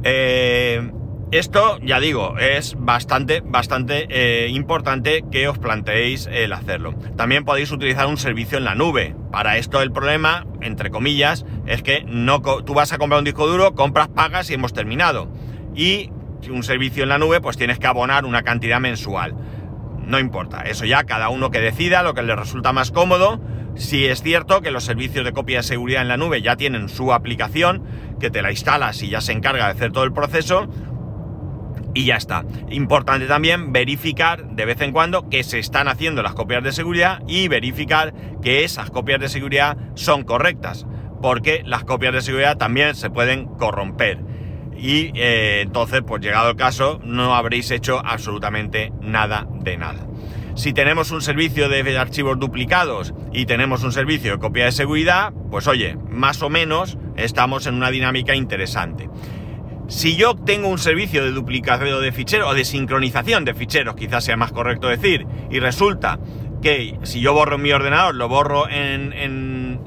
Eh, 0.04 0.92
esto, 1.32 1.77
ya 1.82 2.00
digo, 2.00 2.38
es 2.38 2.75
bastante, 2.80 3.42
bastante 3.42 4.08
eh, 4.10 4.48
importante 4.48 5.25
que 5.30 5.50
os 5.50 5.58
planteéis 5.58 6.27
el 6.32 6.54
hacerlo. 6.54 6.94
También 7.18 7.44
podéis 7.44 7.72
utilizar 7.72 8.08
un 8.08 8.18
servicio 8.18 8.58
en 8.58 8.63
la 8.63 8.75
nube. 8.75 9.13
Para 9.30 9.58
esto 9.58 9.82
el 9.82 9.92
problema, 9.92 10.46
entre 10.62 10.89
comillas, 10.89 11.46
es 11.66 11.84
que 11.84 12.04
no, 12.06 12.42
tú 12.42 12.74
vas 12.74 12.94
a 12.94 12.98
comprar 12.98 13.20
un 13.20 13.25
disco 13.25 13.46
duro, 13.46 13.75
compras, 13.75 14.08
pagas 14.08 14.50
y 14.50 14.54
hemos 14.54 14.72
terminado. 14.72 15.27
Y 15.75 16.12
un 16.50 16.63
servicio 16.63 17.04
en 17.04 17.10
la 17.10 17.18
nube, 17.18 17.42
pues 17.42 17.58
tienes 17.58 17.77
que 17.77 17.88
abonar 17.88 18.24
una 18.24 18.44
cantidad 18.44 18.80
mensual 18.80 19.36
no 20.07 20.19
importa, 20.19 20.61
eso 20.61 20.85
ya 20.85 21.03
cada 21.03 21.29
uno 21.29 21.51
que 21.51 21.59
decida 21.59 22.01
lo 22.01 22.13
que 22.13 22.23
le 22.23 22.35
resulta 22.35 22.71
más 22.71 22.91
cómodo. 22.91 23.41
Si 23.75 24.05
es 24.05 24.23
cierto 24.23 24.61
que 24.61 24.71
los 24.71 24.85
servicios 24.85 25.25
de 25.25 25.33
copia 25.33 25.57
de 25.57 25.63
seguridad 25.63 26.01
en 26.01 26.07
la 26.07 26.17
nube 26.17 26.41
ya 26.41 26.55
tienen 26.55 26.87
su 26.89 27.13
aplicación, 27.13 27.83
que 28.19 28.31
te 28.31 28.41
la 28.41 28.49
instalas 28.49 29.03
y 29.03 29.09
ya 29.09 29.21
se 29.21 29.33
encarga 29.33 29.65
de 29.65 29.71
hacer 29.71 29.91
todo 29.91 30.05
el 30.05 30.13
proceso, 30.13 30.67
y 31.93 32.05
ya 32.05 32.15
está. 32.15 32.45
Importante 32.69 33.27
también 33.27 33.73
verificar 33.73 34.47
de 34.51 34.65
vez 34.65 34.79
en 34.81 34.93
cuando 34.93 35.29
que 35.29 35.43
se 35.43 35.59
están 35.59 35.87
haciendo 35.87 36.23
las 36.23 36.35
copias 36.35 36.63
de 36.63 36.71
seguridad 36.71 37.21
y 37.27 37.47
verificar 37.47 38.13
que 38.41 38.63
esas 38.63 38.89
copias 38.89 39.19
de 39.19 39.29
seguridad 39.29 39.77
son 39.95 40.23
correctas, 40.23 40.85
porque 41.21 41.63
las 41.65 41.83
copias 41.83 42.13
de 42.13 42.21
seguridad 42.21 42.57
también 42.57 42.95
se 42.95 43.09
pueden 43.09 43.45
corromper. 43.45 44.19
Y 44.77 45.12
eh, 45.15 45.62
entonces, 45.63 46.01
pues 46.05 46.22
llegado 46.22 46.51
el 46.51 46.55
caso, 46.55 47.00
no 47.03 47.36
habréis 47.36 47.72
hecho 47.72 48.00
absolutamente 48.03 48.91
nada 49.01 49.48
de 49.62 49.77
nada. 49.77 50.07
Si 50.55 50.74
tenemos 50.74 51.12
un 51.12 51.22
servicio 51.22 51.69
de 51.69 51.98
archivos 51.98 52.39
duplicados 52.39 53.13
y 53.31 53.46
tenemos 53.46 53.84
un 53.84 53.91
servicio 53.91 54.31
de 54.31 54.39
copia 54.39 54.65
de 54.65 54.72
seguridad, 54.72 55.31
pues 55.51 55.67
oye, 55.67 55.98
más 56.10 56.41
o 56.41 56.50
menos 56.50 56.98
estamos 57.15 57.67
en 57.67 57.75
una 57.75 57.91
dinámica 57.91 58.36
interesante. 58.36 59.10
Si 59.88 60.17
yo 60.17 60.36
tengo 60.36 60.67
un 60.67 60.79
servicio 60.79 61.24
de 61.24 61.31
duplicación 61.31 62.01
de 62.01 62.12
ficheros 62.12 62.50
o 62.50 62.53
de 62.53 62.65
sincronización 62.65 63.46
de 63.46 63.53
ficheros, 63.53 63.96
quizás 63.96 64.25
sea 64.25 64.36
más 64.36 64.51
correcto 64.51 64.89
decir, 64.89 65.25
y 65.50 65.60
resulta 65.60 66.19
que 66.62 67.00
si 67.03 67.22
yo 67.22 67.34
borro 67.34 67.57
mi 67.57 67.72
ordenador, 67.72 68.15
lo 68.15 68.27
borro 68.27 68.69
en, 68.69 69.13
en, 69.13 69.79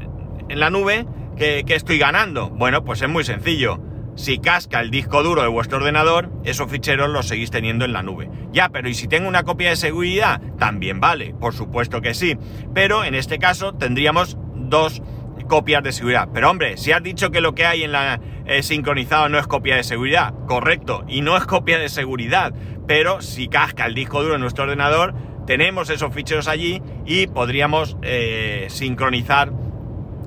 la 0.48 0.70
nube, 0.70 1.04
¿qué, 1.36 1.64
estoy 1.66 1.98
ganando? 1.98 2.48
Bueno, 2.48 2.82
pues 2.82 3.02
es 3.02 3.08
muy 3.08 3.24
sencillo. 3.24 3.78
Si 4.20 4.38
casca 4.38 4.82
el 4.82 4.90
disco 4.90 5.22
duro 5.22 5.40
de 5.40 5.48
vuestro 5.48 5.78
ordenador, 5.78 6.30
esos 6.44 6.70
ficheros 6.70 7.08
los 7.08 7.26
seguís 7.26 7.50
teniendo 7.50 7.86
en 7.86 7.94
la 7.94 8.02
nube. 8.02 8.28
Ya, 8.52 8.68
pero 8.68 8.86
¿y 8.86 8.92
si 8.92 9.08
tengo 9.08 9.26
una 9.26 9.44
copia 9.44 9.70
de 9.70 9.76
seguridad? 9.76 10.42
También 10.58 11.00
vale, 11.00 11.32
por 11.40 11.54
supuesto 11.54 12.02
que 12.02 12.12
sí. 12.12 12.36
Pero 12.74 13.02
en 13.02 13.14
este 13.14 13.38
caso 13.38 13.72
tendríamos 13.72 14.36
dos 14.54 15.00
copias 15.48 15.82
de 15.82 15.92
seguridad. 15.92 16.28
Pero 16.34 16.50
hombre, 16.50 16.76
si 16.76 16.92
has 16.92 17.02
dicho 17.02 17.30
que 17.30 17.40
lo 17.40 17.54
que 17.54 17.64
hay 17.64 17.82
en 17.82 17.92
la 17.92 18.20
eh, 18.44 18.62
sincronizado 18.62 19.30
no 19.30 19.38
es 19.38 19.46
copia 19.46 19.76
de 19.76 19.84
seguridad, 19.84 20.34
correcto, 20.46 21.02
y 21.08 21.22
no 21.22 21.38
es 21.38 21.46
copia 21.46 21.78
de 21.78 21.88
seguridad, 21.88 22.52
pero 22.86 23.22
si 23.22 23.48
casca 23.48 23.86
el 23.86 23.94
disco 23.94 24.22
duro 24.22 24.34
en 24.34 24.42
nuestro 24.42 24.64
ordenador, 24.64 25.14
tenemos 25.46 25.88
esos 25.88 26.12
ficheros 26.12 26.46
allí 26.46 26.82
y 27.06 27.26
podríamos 27.26 27.96
eh, 28.02 28.66
sincronizar 28.68 29.50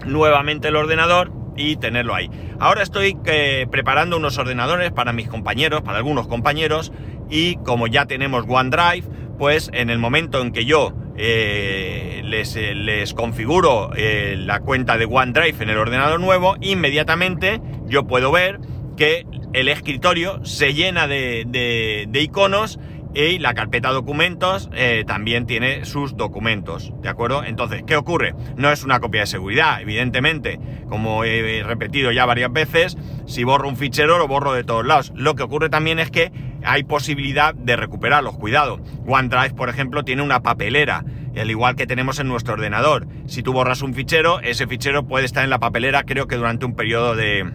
nuevamente 0.03 0.69
el 0.69 0.77
ordenador 0.77 1.42
y 1.55 1.75
tenerlo 1.77 2.15
ahí. 2.15 2.29
Ahora 2.59 2.83
estoy 2.83 3.17
eh, 3.25 3.67
preparando 3.69 4.17
unos 4.17 4.37
ordenadores 4.37 4.91
para 4.91 5.13
mis 5.13 5.27
compañeros, 5.27 5.81
para 5.81 5.97
algunos 5.97 6.27
compañeros, 6.27 6.91
y 7.29 7.55
como 7.57 7.87
ya 7.87 8.05
tenemos 8.05 8.45
OneDrive, 8.47 9.07
pues 9.37 9.69
en 9.73 9.89
el 9.89 9.99
momento 9.99 10.41
en 10.41 10.51
que 10.51 10.65
yo 10.65 10.93
eh, 11.17 12.21
les, 12.23 12.55
eh, 12.55 12.75
les, 12.75 13.13
configuro 13.13 13.91
la 13.95 14.59
cuenta 14.59 14.97
de 14.97 15.05
OneDrive 15.05 15.63
en 15.63 15.69
el 15.69 15.77
ordenador 15.77 16.19
nuevo, 16.19 16.55
inmediatamente 16.61 17.61
yo 17.87 18.05
puedo 18.05 18.31
ver 18.31 18.59
que 18.95 19.25
el 19.53 19.69
escritorio 19.69 20.43
se 20.43 20.73
llena 20.73 21.07
de, 21.07 21.45
de, 21.47 22.21
iconos 22.21 22.79
y 23.13 23.39
la 23.39 23.53
carpeta 23.53 23.91
documentos 23.91 24.69
también 25.05 25.45
tiene 25.45 25.85
sus 25.85 26.17
documentos, 26.17 26.91
¿de 27.01 27.09
acuerdo? 27.09 27.43
Entonces, 27.43 27.83
¿qué 27.85 27.95
ocurre? 27.95 28.33
No 28.57 28.71
es 28.71 28.83
una 28.83 28.99
copia 28.99 29.21
de 29.21 29.27
seguridad, 29.27 29.81
evidentemente, 29.81 30.59
como 30.89 31.23
he 31.23 31.63
repetido 31.63 32.11
ya 32.11 32.25
varias 32.25 32.51
veces, 32.51 32.97
si 33.25 33.43
borro 33.43 33.69
un 33.69 33.77
fichero 33.77 34.17
lo 34.17 34.27
borro 34.27 34.53
de 34.53 34.63
todos 34.63 34.85
lados. 34.85 35.11
Lo 35.15 35.35
que 35.35 35.43
ocurre 35.43 35.69
también 35.69 35.99
es 35.99 36.11
que 36.11 36.31
hay 36.63 36.83
posibilidad 36.83 37.53
de 37.53 37.75
recuperarlos. 37.75 38.37
Cuidado, 38.37 38.79
OneDrive, 39.05 39.55
por 39.55 39.69
ejemplo, 39.69 40.03
tiene 40.03 40.21
una 40.21 40.41
papelera, 40.41 41.03
al 41.35 41.49
igual 41.49 41.75
que 41.75 41.87
tenemos 41.87 42.19
en 42.19 42.27
nuestro 42.27 42.53
ordenador. 42.53 43.07
Si 43.27 43.43
tú 43.43 43.53
borras 43.53 43.81
un 43.81 43.93
fichero, 43.93 44.39
ese 44.39 44.67
fichero 44.67 45.05
puede 45.05 45.25
estar 45.25 45.43
en 45.43 45.49
la 45.49 45.59
papelera, 45.59 46.03
creo 46.03 46.27
que 46.27 46.35
durante 46.35 46.65
un 46.65 46.75
periodo 46.75 47.15
de... 47.15 47.51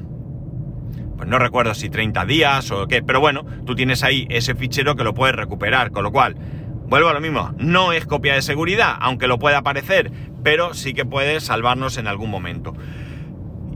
Pues 1.18 1.28
no 1.28 1.40
recuerdo 1.40 1.74
si 1.74 1.90
30 1.90 2.24
días 2.26 2.70
o 2.70 2.86
qué, 2.86 3.02
pero 3.02 3.18
bueno, 3.18 3.44
tú 3.66 3.74
tienes 3.74 4.04
ahí 4.04 4.26
ese 4.30 4.54
fichero 4.54 4.94
que 4.94 5.02
lo 5.02 5.14
puedes 5.14 5.34
recuperar, 5.34 5.90
con 5.90 6.04
lo 6.04 6.12
cual, 6.12 6.36
vuelvo 6.86 7.08
a 7.08 7.12
lo 7.12 7.20
mismo, 7.20 7.52
no 7.58 7.92
es 7.92 8.06
copia 8.06 8.34
de 8.34 8.42
seguridad, 8.42 8.96
aunque 9.00 9.26
lo 9.26 9.40
pueda 9.40 9.58
aparecer, 9.58 10.12
pero 10.44 10.74
sí 10.74 10.94
que 10.94 11.04
puede 11.04 11.40
salvarnos 11.40 11.98
en 11.98 12.06
algún 12.06 12.30
momento. 12.30 12.72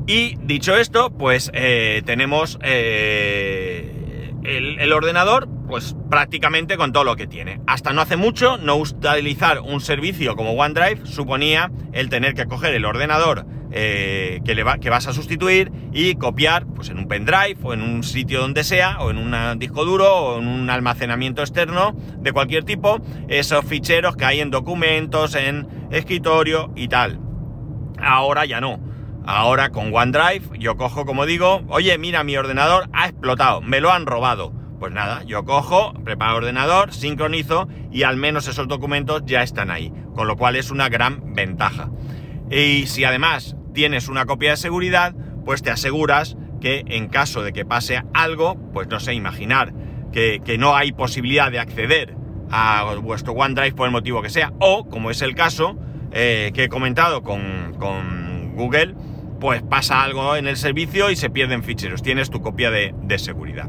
Y 0.06 0.36
dicho 0.40 0.76
esto, 0.76 1.10
pues 1.10 1.50
eh, 1.52 2.02
tenemos 2.06 2.60
eh, 2.62 4.32
el, 4.44 4.92
ordenador, 4.92 5.48
pues 5.66 5.96
prácticamente 6.08 6.76
con 6.76 6.92
todo 6.92 7.02
lo 7.02 7.16
que 7.16 7.26
tiene. 7.26 7.60
Hasta 7.66 7.92
no 7.92 8.02
hace 8.02 8.16
mucho, 8.16 8.56
no 8.56 8.76
utilizar 8.76 9.58
un 9.58 9.80
servicio 9.80 10.36
como 10.36 10.52
OneDrive 10.52 11.06
suponía 11.06 11.72
el 11.92 12.08
tener 12.08 12.34
que 12.34 12.46
coger 12.46 12.72
el 12.74 12.84
ordenador 12.84 13.46
eh, 13.72 14.40
que, 14.44 14.54
le 14.54 14.62
va, 14.62 14.78
que 14.78 14.90
vas 14.90 15.06
a 15.06 15.12
sustituir 15.12 15.72
y 15.92 16.14
copiar 16.14 16.66
pues 16.66 16.90
en 16.90 16.98
un 16.98 17.08
pendrive 17.08 17.56
o 17.62 17.72
en 17.72 17.82
un 17.82 18.02
sitio 18.02 18.40
donde 18.40 18.64
sea, 18.64 19.00
o 19.00 19.10
en 19.10 19.18
un 19.18 19.58
disco 19.58 19.84
duro 19.84 20.14
o 20.14 20.38
en 20.38 20.46
un 20.46 20.70
almacenamiento 20.70 21.42
externo 21.42 21.96
de 22.18 22.32
cualquier 22.32 22.64
tipo, 22.64 23.00
esos 23.28 23.64
ficheros 23.64 24.16
que 24.16 24.24
hay 24.24 24.40
en 24.40 24.50
documentos, 24.50 25.34
en 25.34 25.66
escritorio 25.90 26.72
y 26.76 26.88
tal. 26.88 27.18
Ahora 27.98 28.44
ya 28.44 28.60
no 28.60 28.92
Ahora 29.24 29.70
con 29.70 29.94
OneDrive 29.94 30.58
yo 30.58 30.76
cojo, 30.76 31.06
como 31.06 31.26
digo, 31.26 31.62
oye, 31.68 31.96
mira, 31.96 32.24
mi 32.24 32.36
ordenador 32.36 32.88
ha 32.92 33.06
explotado, 33.06 33.60
me 33.60 33.80
lo 33.80 33.92
han 33.92 34.06
robado. 34.06 34.52
Pues 34.80 34.92
nada, 34.92 35.22
yo 35.22 35.44
cojo, 35.44 35.94
preparo 36.04 36.38
ordenador, 36.38 36.92
sincronizo 36.92 37.68
y 37.92 38.02
al 38.02 38.16
menos 38.16 38.48
esos 38.48 38.66
documentos 38.66 39.22
ya 39.24 39.42
están 39.44 39.70
ahí, 39.70 39.92
con 40.16 40.26
lo 40.26 40.36
cual 40.36 40.56
es 40.56 40.72
una 40.72 40.88
gran 40.88 41.34
ventaja. 41.34 41.88
Y 42.50 42.86
si 42.88 43.04
además 43.04 43.54
tienes 43.72 44.08
una 44.08 44.26
copia 44.26 44.50
de 44.50 44.56
seguridad, 44.56 45.14
pues 45.44 45.62
te 45.62 45.70
aseguras 45.70 46.36
que 46.60 46.84
en 46.86 47.08
caso 47.08 47.42
de 47.42 47.52
que 47.52 47.64
pase 47.64 48.02
algo, 48.14 48.56
pues 48.72 48.88
no 48.88 49.00
sé, 49.00 49.14
imaginar 49.14 49.72
que, 50.12 50.40
no 50.58 50.76
hay 50.76 50.92
posibilidad 50.92 51.50
de 51.50 51.58
acceder 51.58 52.14
a 52.50 52.94
vuestro 53.02 53.32
OneDrive 53.32 53.74
por 53.74 53.86
el 53.86 53.92
motivo 53.92 54.22
que 54.22 54.30
sea, 54.30 54.52
o 54.60 54.88
como 54.88 55.10
es 55.10 55.22
el 55.22 55.34
caso 55.34 55.78
eh, 56.12 56.52
que 56.54 56.64
he 56.64 56.68
comentado 56.68 57.22
con, 57.22 57.74
con 57.78 58.54
Google, 58.54 58.94
pues 59.42 59.60
pasa 59.60 60.04
algo 60.04 60.36
en 60.36 60.46
el 60.46 60.56
servicio 60.56 61.10
y 61.10 61.16
se 61.16 61.28
pierden 61.28 61.64
ficheros. 61.64 62.00
Tienes 62.00 62.30
tu 62.30 62.40
copia 62.40 62.70
de, 62.70 63.18
seguridad. 63.18 63.68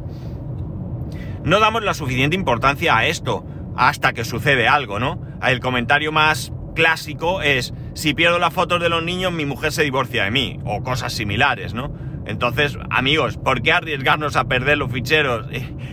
No 1.43 1.59
damos 1.59 1.83
la 1.83 1.95
suficiente 1.95 2.35
importancia 2.35 2.95
a 2.95 3.07
esto 3.07 3.43
hasta 3.75 4.13
que 4.13 4.23
sucede 4.23 4.67
algo, 4.67 4.99
¿no? 4.99 5.19
El 5.41 5.59
comentario 5.61 6.11
más 6.11 6.53
clásico 6.75 7.41
es, 7.41 7.73
si 7.93 8.13
pierdo 8.13 8.39
las 8.39 8.53
fotos 8.53 8.81
de 8.81 8.89
los 8.89 9.03
niños, 9.03 9.31
mi 9.31 9.45
mujer 9.45 9.71
se 9.71 9.83
divorcia 9.83 10.25
de 10.25 10.31
mí, 10.31 10.59
o 10.65 10.83
cosas 10.83 11.13
similares, 11.13 11.73
¿no? 11.73 11.93
Entonces, 12.25 12.77
amigos, 12.89 13.37
¿por 13.37 13.61
qué 13.61 13.73
arriesgarnos 13.73 14.35
a 14.35 14.45
perder 14.45 14.77
los 14.77 14.91
ficheros 14.91 15.47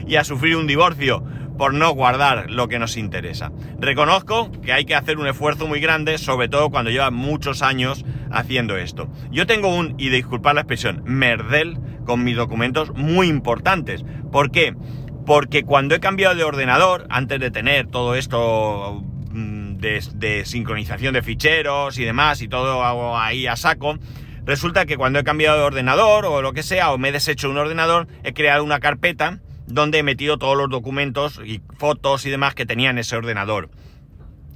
y 0.07 0.17
a 0.17 0.25
sufrir 0.25 0.57
un 0.57 0.67
divorcio? 0.67 1.25
por 1.61 1.75
no 1.75 1.93
guardar 1.93 2.51
lo 2.51 2.69
que 2.69 2.79
nos 2.79 2.97
interesa. 2.97 3.53
Reconozco 3.79 4.51
que 4.63 4.73
hay 4.73 4.87
que 4.87 4.95
hacer 4.95 5.19
un 5.19 5.27
esfuerzo 5.27 5.67
muy 5.67 5.79
grande, 5.79 6.17
sobre 6.17 6.49
todo 6.49 6.71
cuando 6.71 6.91
lleva 6.91 7.11
muchos 7.11 7.61
años 7.61 8.03
haciendo 8.31 8.79
esto. 8.79 9.09
Yo 9.31 9.47
tengo 9.47 9.69
un, 9.69 9.95
y 9.99 10.09
disculpad 10.09 10.55
la 10.55 10.63
expresión, 10.63 11.03
merdel 11.05 11.77
con 12.07 12.25
mis 12.25 12.35
documentos 12.35 12.95
muy 12.95 13.29
importantes. 13.29 14.07
¿Por 14.33 14.51
qué? 14.51 14.75
Porque 15.27 15.63
cuando 15.63 15.95
he 15.95 16.01
cambiado 16.01 16.35
de 16.35 16.45
ordenador, 16.45 17.07
antes 17.11 17.39
de 17.39 17.51
tener 17.51 17.89
todo 17.89 18.15
esto 18.15 19.05
de, 19.81 20.45
sincronización 20.45 21.15
de 21.15 21.23
ficheros 21.23 21.99
y 21.99 22.05
demás, 22.05 22.43
y 22.43 22.49
todo 22.49 23.17
ahí 23.17 23.47
a 23.47 23.57
saco, 23.57 23.99
resulta 24.45 24.87
que 24.87 24.97
cuando 24.97 25.19
he 25.19 25.25
cambiado 25.25 25.59
de 25.59 25.65
ordenador 25.65 26.27
o 26.27 26.43
lo 26.43 26.53
que 26.53 26.63
sea, 26.63 26.93
o 26.93 26.99
me 26.99 27.09
he 27.09 27.13
deshecho 27.13 27.51
un 27.51 27.59
ordenador, 27.59 28.07
he 28.23 28.33
creado 28.33 28.65
una 28.65 28.81
carpeta 28.81 29.39
donde 29.67 29.99
he 29.99 30.03
metido 30.03 30.39
todos 30.39 30.57
los 30.57 30.69
documentos 30.69 31.41
y 31.45 31.61
fotos 31.79 32.27
y 32.27 32.31
demás 32.31 32.55
que 32.55 32.67
tenía 32.67 32.91
en 32.91 32.99
ese 32.99 33.17
ordenador. 33.17 33.71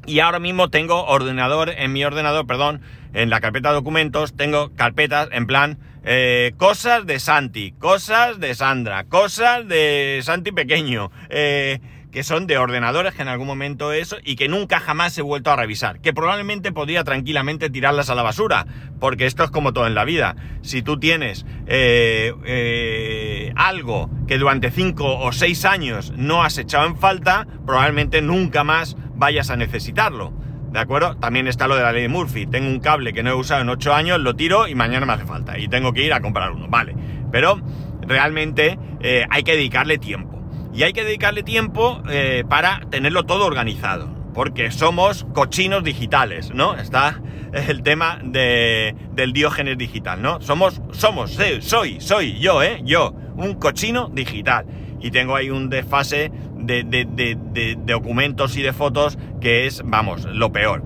Y 0.07 0.21
ahora 0.21 0.38
mismo 0.38 0.69
tengo 0.69 1.04
ordenador, 1.04 1.71
en 1.71 1.93
mi 1.93 2.04
ordenador, 2.04 2.47
perdón, 2.47 2.83
en 3.14 3.31
la 3.31 3.40
carpeta 3.40 3.71
de 3.71 3.76
documentos, 3.76 4.37
tengo 4.37 4.75
carpetas 4.75 5.28
en 5.33 5.47
plan 5.47 5.78
eh, 6.04 6.52
cosas 6.59 7.07
de 7.07 7.19
Santi, 7.19 7.73
cosas 7.73 8.38
de 8.38 8.54
Sandra, 8.54 9.04
cosas 9.04 9.66
de 9.66 10.21
Santi 10.23 10.52
pequeño, 10.52 11.11
eh, 11.31 11.81
que 12.14 12.23
son 12.23 12.47
de 12.47 12.59
ordenadores 12.59 13.12
que 13.12 13.23
en 13.23 13.28
algún 13.28 13.49
momento 13.49 13.92
eso 13.92 14.18
y 14.23 14.37
que 14.37 14.47
nunca 14.47 14.78
jamás 14.78 15.18
he 15.18 15.23
vuelto 15.23 15.50
a 15.50 15.56
revisar, 15.56 15.99
que 16.00 16.14
probablemente 16.14 16.71
podría 16.71 17.02
tranquilamente 17.02 17.71
tirarlas 17.71 18.09
a 18.09 18.14
la 18.14 18.23
basura, 18.23 18.68
porque 19.00 19.26
esto 19.26 19.42
es 19.42 19.50
como 19.50 19.73
todo 19.73 19.88
en 19.88 19.97
la 19.97 20.04
vida. 20.04 20.37
Si 20.62 20.80
tú 20.80 20.97
tienes 20.97 21.44
eh, 21.66 22.33
eh, 22.44 23.52
algo 23.56 24.09
que 24.28 24.38
durante 24.38 24.71
5 24.71 25.18
o 25.18 25.33
6 25.33 25.64
años 25.64 26.12
no 26.16 26.44
has 26.44 26.56
echado 26.56 26.87
en 26.87 26.97
falta, 26.97 27.49
probablemente 27.66 28.23
nunca 28.23 28.62
más 28.62 28.97
vayas 29.16 29.50
a 29.50 29.56
necesitarlo. 29.56 30.33
¿De 30.71 30.78
acuerdo? 30.78 31.16
También 31.16 31.49
está 31.49 31.66
lo 31.66 31.75
de 31.75 31.83
la 31.83 31.90
ley 31.90 32.02
de 32.02 32.09
Murphy. 32.09 32.47
Tengo 32.47 32.68
un 32.68 32.78
cable 32.78 33.12
que 33.12 33.25
no 33.25 33.30
he 33.30 33.35
usado 33.35 33.62
en 33.62 33.71
8 33.71 33.92
años, 33.92 34.21
lo 34.21 34.37
tiro 34.37 34.68
y 34.68 34.76
mañana 34.76 35.04
me 35.04 35.14
hace 35.14 35.25
falta. 35.25 35.59
Y 35.59 35.66
tengo 35.66 35.92
que 35.92 36.04
ir 36.04 36.12
a 36.12 36.21
comprar 36.21 36.52
uno. 36.52 36.68
Vale. 36.68 36.94
Pero 37.33 37.61
realmente 38.02 38.78
eh, 39.00 39.26
hay 39.30 39.42
que 39.42 39.56
dedicarle 39.56 39.99
tiempo. 39.99 40.34
Y 40.75 40.83
hay 40.83 40.93
que 40.93 41.04
dedicarle 41.04 41.43
tiempo 41.43 42.02
eh, 42.11 42.45
para 42.49 42.81
tenerlo 42.90 43.25
todo 43.25 43.47
organizado. 43.47 44.12
porque 44.35 44.73
somos 44.73 45.25
cochinos 45.33 45.85
digitales, 45.85 46.52
¿no? 46.52 46.75
Está 46.75 47.23
el 47.52 47.85
tema 47.85 48.19
de, 48.21 48.97
del 49.12 49.33
diógenes 49.33 49.78
digital, 49.78 50.21
¿no? 50.21 50.40
Somos, 50.40 50.83
somos, 50.90 51.38
soy, 51.61 52.00
soy 52.00 52.40
yo, 52.40 52.61
¿eh? 52.61 52.83
Yo, 52.85 53.14
un 53.37 53.54
cochino 53.54 54.11
digital. 54.12 54.66
Y 55.00 55.12
tengo 55.12 55.37
ahí 55.37 55.50
un 55.50 55.71
desfase 55.71 56.33
de, 56.57 56.83
de 56.83 57.78
documentos 57.87 58.57
y 58.57 58.62
de 58.62 58.73
fotos 58.73 59.19
que 59.40 59.66
es, 59.66 59.83
vamos, 59.85 60.25
lo 60.25 60.50
peor. 60.50 60.83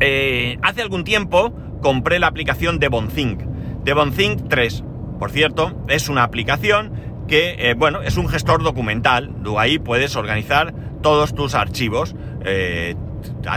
Eh, 0.00 0.58
hace 0.60 0.82
algún 0.82 1.04
tiempo 1.04 1.54
compré 1.80 2.18
la 2.18 2.26
aplicación 2.26 2.78
de 2.78 2.88
Bonthink. 2.88 3.40
De 3.84 3.94
Bonthink 3.94 4.48
3, 4.48 4.84
por 5.18 5.30
cierto, 5.30 5.72
es 5.88 6.08
una 6.08 6.22
aplicación 6.22 6.92
que, 7.26 7.56
eh, 7.58 7.74
bueno, 7.74 8.02
es 8.02 8.16
un 8.16 8.28
gestor 8.28 8.62
documental. 8.62 9.30
Tú 9.42 9.58
ahí 9.58 9.78
puedes 9.78 10.16
organizar 10.16 10.74
todos 11.02 11.34
tus 11.34 11.54
archivos. 11.54 12.14
Eh, 12.44 12.94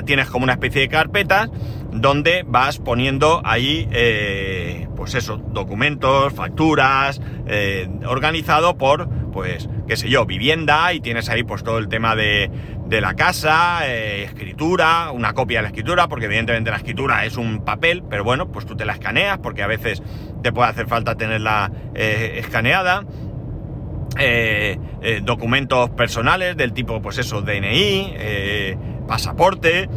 tienes 0.06 0.30
como 0.30 0.44
una 0.44 0.54
especie 0.54 0.82
de 0.82 0.88
carpetas 0.88 1.50
donde 1.92 2.44
vas 2.46 2.80
poniendo 2.80 3.42
ahí, 3.44 3.88
pues 4.96 5.16
eso, 5.16 5.38
documentos, 5.38 6.34
facturas, 6.34 7.22
organizado 8.06 8.78
por, 8.78 9.10
pues, 9.32 9.68
qué 9.88 9.98
sé 9.98 10.10
yo, 10.10 10.26
vivienda 10.26 10.94
y 10.94 11.02
tienes 11.02 11.30
ahí 11.30 11.44
pues 11.44 11.64
todo 11.64 11.78
el 11.78 11.88
tema 11.88 12.16
de, 12.16 12.50
de 12.90 13.02
la 13.02 13.14
casa, 13.14 13.88
eh, 13.88 14.24
escritura, 14.24 15.12
una 15.12 15.34
copia 15.34 15.60
de 15.60 15.64
la 15.64 15.68
escritura, 15.68 16.08
porque 16.08 16.26
evidentemente 16.26 16.72
la 16.72 16.78
escritura 16.78 17.24
es 17.24 17.38
un 17.38 17.64
papel, 17.64 18.04
pero 18.10 18.24
bueno, 18.24 18.52
pues 18.52 18.66
tú 18.66 18.76
te 18.76 18.84
la 18.84 18.94
escaneas, 18.94 19.38
porque 19.38 19.62
a 19.62 19.68
veces 19.68 20.02
te 20.42 20.52
puede 20.52 20.70
hacer 20.70 20.88
falta 20.88 21.16
tenerla 21.16 21.72
eh, 21.94 22.38
escaneada. 22.40 23.06
Eh, 24.18 24.78
documentos 25.24 25.89
personales 25.92 26.58
del 26.58 26.74
tipo, 26.74 27.01
pues 27.01 27.18
eso, 27.20 27.42
DNI, 27.42 28.75
pasaporte, 29.08 29.88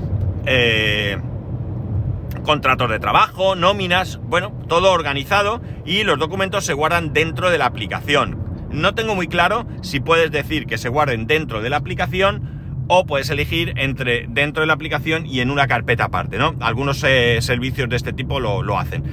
contratos 2.45 2.90
de 2.90 2.99
trabajo, 2.99 3.54
nóminas, 3.57 4.21
bueno, 4.23 4.52
todo 4.69 4.92
organizado 4.92 5.61
y 5.85 6.04
los 6.04 6.19
documentos 6.19 6.64
se 6.64 6.73
guardan 6.73 7.12
dentro 7.12 7.50
de 7.50 7.59
la 7.59 7.66
aplicación. 7.66 8.38
No 8.71 8.95
tengo 8.95 9.14
muy 9.14 9.28
claro 9.28 9.66
si 9.83 10.00
puedes 10.00 10.31
decir 10.31 10.66
que 10.66 10.78
se 10.78 10.88
guarden 10.88 11.26
dentro 11.26 11.61
de 11.61 11.71
la 11.71 11.76
aplicación 11.76 12.85
o 12.88 13.07
puedes 13.07 13.31
elegir 13.31 13.75
entre 13.76 14.26
dentro 14.28 14.62
de 14.62 14.66
la 14.66 14.73
aplicación 14.73 15.26
y 15.26 15.40
en 15.40 15.50
una 15.50 15.66
carpeta 15.66 16.04
aparte, 16.04 16.38
¿no? 16.38 16.54
Algunos 16.61 17.04
eh, 17.04 17.38
servicios 17.40 17.88
de 17.88 17.97
este 17.97 18.12
tipo 18.12 18.40
lo, 18.40 18.78
hacen. 18.78 19.04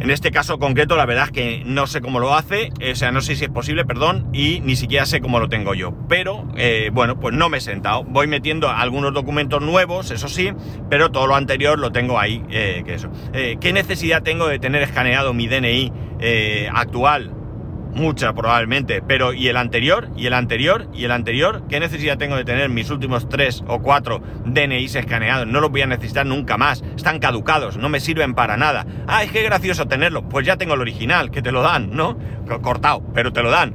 En 0.00 0.10
este 0.10 0.30
caso 0.30 0.58
concreto, 0.58 0.96
la 0.96 1.04
verdad 1.04 1.26
es 1.26 1.30
que 1.30 1.62
no 1.66 1.86
sé 1.86 2.00
cómo 2.00 2.20
lo 2.20 2.34
hace, 2.34 2.70
o 2.90 2.94
sea, 2.94 3.12
no 3.12 3.20
sé 3.20 3.36
si 3.36 3.44
es 3.44 3.50
posible, 3.50 3.84
perdón, 3.84 4.28
y 4.32 4.60
ni 4.60 4.74
siquiera 4.74 5.04
sé 5.04 5.20
cómo 5.20 5.38
lo 5.38 5.50
tengo 5.50 5.74
yo. 5.74 5.92
Pero, 6.08 6.48
eh, 6.56 6.90
bueno, 6.92 7.20
pues 7.20 7.34
no 7.34 7.50
me 7.50 7.58
he 7.58 7.60
sentado. 7.60 8.04
Voy 8.04 8.26
metiendo 8.26 8.70
algunos 8.70 9.12
documentos 9.12 9.60
nuevos, 9.60 10.10
eso 10.10 10.28
sí, 10.28 10.52
pero 10.88 11.10
todo 11.10 11.26
lo 11.26 11.36
anterior 11.36 11.78
lo 11.78 11.92
tengo 11.92 12.18
ahí, 12.18 12.42
eh, 12.50 12.82
que 12.86 12.94
eso. 12.94 13.10
¿Qué 13.32 13.72
necesidad 13.74 14.22
tengo 14.22 14.48
de 14.48 14.58
tener 14.58 14.82
escaneado 14.82 15.34
mi 15.34 15.48
DNI 15.48 15.92
actual 16.72 17.39
Mucha 17.94 18.32
probablemente, 18.32 19.02
pero 19.02 19.32
¿y 19.32 19.48
el 19.48 19.56
anterior? 19.56 20.08
¿Y 20.16 20.26
el 20.26 20.34
anterior? 20.34 20.88
¿Y 20.94 21.04
el 21.04 21.10
anterior? 21.10 21.64
¿Qué 21.68 21.80
necesidad 21.80 22.18
tengo 22.18 22.36
de 22.36 22.44
tener 22.44 22.68
mis 22.68 22.88
últimos 22.90 23.28
tres 23.28 23.64
o 23.66 23.80
cuatro 23.80 24.22
DNIs 24.44 24.94
escaneados? 24.94 25.46
No 25.46 25.60
los 25.60 25.70
voy 25.70 25.82
a 25.82 25.86
necesitar 25.86 26.24
nunca 26.24 26.56
más, 26.56 26.84
están 26.96 27.18
caducados, 27.18 27.76
no 27.76 27.88
me 27.88 27.98
sirven 28.00 28.34
para 28.34 28.56
nada. 28.56 28.86
Es 29.22 29.32
que 29.32 29.42
gracioso 29.42 29.86
tenerlo, 29.86 30.28
pues 30.28 30.46
ya 30.46 30.56
tengo 30.56 30.74
el 30.74 30.80
original, 30.80 31.30
que 31.30 31.42
te 31.42 31.50
lo 31.50 31.62
dan, 31.62 31.90
¿no? 31.90 32.16
Cortado, 32.62 33.02
pero 33.12 33.32
te 33.32 33.42
lo 33.42 33.50
dan. 33.50 33.74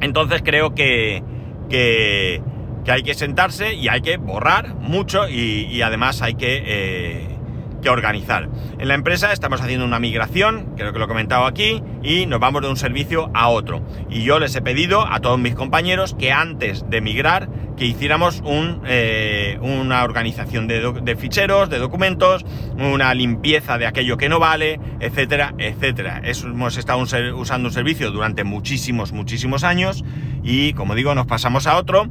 Entonces 0.00 0.42
creo 0.44 0.74
que, 0.74 1.22
que, 1.68 2.42
hay 2.86 3.02
que 3.02 3.14
sentarse 3.14 3.74
y 3.74 3.88
hay 3.88 4.00
que 4.02 4.16
borrar 4.16 4.74
mucho 4.74 5.28
y, 5.28 5.82
además 5.82 6.22
hay 6.22 6.34
que... 6.34 6.62
Eh, 6.64 7.36
que 7.80 7.90
organizar. 7.90 8.48
En 8.78 8.88
la 8.88 8.94
empresa 8.94 9.32
estamos 9.32 9.60
haciendo 9.60 9.84
una 9.84 9.98
migración, 9.98 10.74
creo 10.76 10.92
que 10.92 10.98
lo 10.98 11.06
he 11.06 11.08
comentado 11.08 11.46
aquí, 11.46 11.82
y 12.02 12.26
nos 12.26 12.40
vamos 12.40 12.62
de 12.62 12.68
un 12.68 12.76
servicio 12.76 13.30
a 13.34 13.48
otro. 13.48 13.82
Y 14.08 14.22
yo 14.22 14.38
les 14.38 14.54
he 14.54 14.62
pedido 14.62 15.06
a 15.06 15.20
todos 15.20 15.38
mis 15.38 15.54
compañeros 15.54 16.14
que 16.18 16.32
antes 16.32 16.88
de 16.88 17.00
migrar, 17.00 17.48
que 17.76 17.86
hiciéramos 17.86 18.42
un, 18.44 18.82
eh, 18.86 19.58
una 19.62 20.04
organización 20.04 20.68
de, 20.68 21.16
ficheros, 21.18 21.70
de 21.70 21.78
documentos, 21.78 22.44
una 22.76 23.14
limpieza 23.14 23.78
de 23.78 23.86
aquello 23.86 24.16
que 24.16 24.28
no 24.28 24.38
vale, 24.38 24.78
etcétera, 25.00 25.54
etcétera. 25.56 26.20
hemos 26.22 26.76
estado 26.76 26.98
usando 27.00 27.68
un 27.68 27.72
servicio 27.72 28.10
durante 28.10 28.44
muchísimos, 28.44 29.12
muchísimos 29.12 29.64
años 29.64 30.04
y, 30.42 30.74
como 30.74 30.94
digo, 30.94 31.14
nos 31.14 31.26
pasamos 31.26 31.66
a 31.66 31.76
otro. 31.76 32.06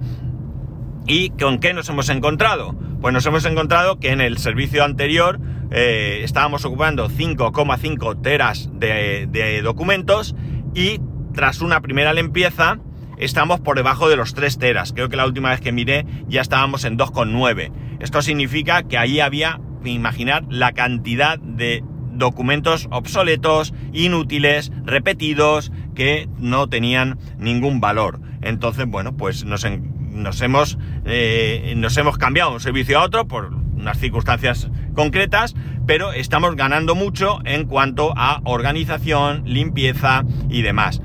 ¿Y 1.09 1.31
con 1.31 1.57
qué 1.57 1.73
nos 1.73 1.89
hemos 1.89 2.07
encontrado? 2.09 2.75
Pues 3.01 3.15
nos 3.15 3.25
hemos 3.25 3.43
encontrado 3.45 3.99
que 3.99 4.11
en 4.11 4.21
el 4.21 4.37
servicio 4.37 4.83
anterior 4.83 5.39
eh, 5.71 6.21
estábamos 6.23 6.65
ocupando 6.65 7.09
5,5 7.09 8.21
teras 8.21 8.69
de, 8.73 9.59
documentos 9.63 10.35
y 10.75 11.01
tras 11.33 11.61
una 11.61 11.81
primera 11.81 12.13
limpieza 12.13 12.77
estamos 13.17 13.59
por 13.59 13.75
debajo 13.75 14.07
de 14.07 14.17
los 14.17 14.35
3 14.35 14.59
teras. 14.59 14.93
Creo 14.93 15.09
que 15.09 15.17
la 15.17 15.25
última 15.25 15.49
vez 15.49 15.61
que 15.61 15.71
miré 15.71 16.05
ya 16.27 16.41
estábamos 16.41 16.85
en 16.85 16.95
2,9. 16.95 17.71
Esto 17.99 18.21
significa 18.21 18.83
que 18.83 18.99
ahí 18.99 19.19
había, 19.19 19.59
imaginar, 19.83 20.43
la 20.47 20.73
cantidad 20.73 21.39
de 21.39 21.83
documentos 22.11 22.87
obsoletos, 22.91 23.73
inútiles, 23.93 24.71
repetidos, 24.85 25.71
que 25.95 26.29
no 26.37 26.69
tenían 26.69 27.17
ningún 27.39 27.81
valor. 27.81 28.21
Entonces, 28.41 28.85
bueno, 28.85 29.17
pues 29.17 29.43
nos, 29.43 29.65
nos, 30.09 30.41
hemos, 30.41 30.77
eh, 31.05 31.73
nos 31.77 31.97
hemos 31.97 32.17
cambiado 32.17 32.51
un 32.51 32.59
servicio 32.59 32.99
a 32.99 33.03
otro 33.03 33.27
por 33.27 33.53
unas 33.53 33.97
circunstancias 33.97 34.69
concretas, 34.93 35.55
pero 35.85 36.11
estamos 36.11 36.55
ganando 36.55 36.95
mucho 36.95 37.39
en 37.45 37.65
cuanto 37.65 38.13
a 38.15 38.41
organización, 38.43 39.43
limpieza 39.45 40.23
y 40.49 40.61
demás. 40.61 41.01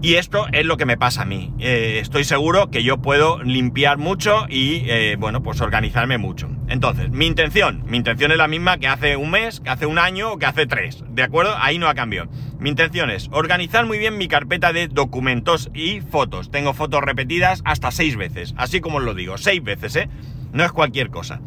Y 0.00 0.14
esto 0.14 0.46
es 0.52 0.64
lo 0.64 0.76
que 0.76 0.86
me 0.86 0.96
pasa 0.96 1.22
a 1.22 1.24
mí. 1.24 1.52
Eh, 1.58 1.98
estoy 2.00 2.22
seguro 2.22 2.70
que 2.70 2.84
yo 2.84 2.98
puedo 2.98 3.42
limpiar 3.42 3.98
mucho 3.98 4.46
y, 4.48 4.84
eh, 4.86 5.16
bueno, 5.18 5.42
pues 5.42 5.60
organizarme 5.60 6.18
mucho. 6.18 6.48
Entonces, 6.68 7.10
mi 7.10 7.26
intención, 7.26 7.82
mi 7.86 7.96
intención 7.96 8.30
es 8.30 8.36
la 8.36 8.46
misma 8.46 8.76
que 8.76 8.88
hace 8.88 9.16
un 9.16 9.30
mes, 9.30 9.60
que 9.60 9.70
hace 9.70 9.86
un 9.86 9.98
año 9.98 10.32
o 10.32 10.38
que 10.38 10.46
hace 10.46 10.66
tres. 10.66 11.02
¿De 11.08 11.22
acuerdo? 11.22 11.56
Ahí 11.58 11.78
no 11.78 11.88
ha 11.88 11.94
cambiado. 11.94 12.28
Mi 12.58 12.68
intención 12.68 13.10
es 13.10 13.28
organizar 13.32 13.86
muy 13.86 13.98
bien 13.98 14.18
mi 14.18 14.28
carpeta 14.28 14.72
de 14.72 14.88
documentos 14.88 15.70
y 15.72 16.02
fotos. 16.02 16.50
Tengo 16.50 16.74
fotos 16.74 17.02
repetidas 17.02 17.62
hasta 17.64 17.90
seis 17.90 18.16
veces. 18.16 18.54
Así 18.58 18.80
como 18.80 18.98
os 18.98 19.04
lo 19.04 19.14
digo, 19.14 19.38
seis 19.38 19.62
veces, 19.62 19.96
¿eh? 19.96 20.10
No 20.52 20.64
es 20.64 20.72
cualquier 20.72 21.08
cosa. 21.08 21.40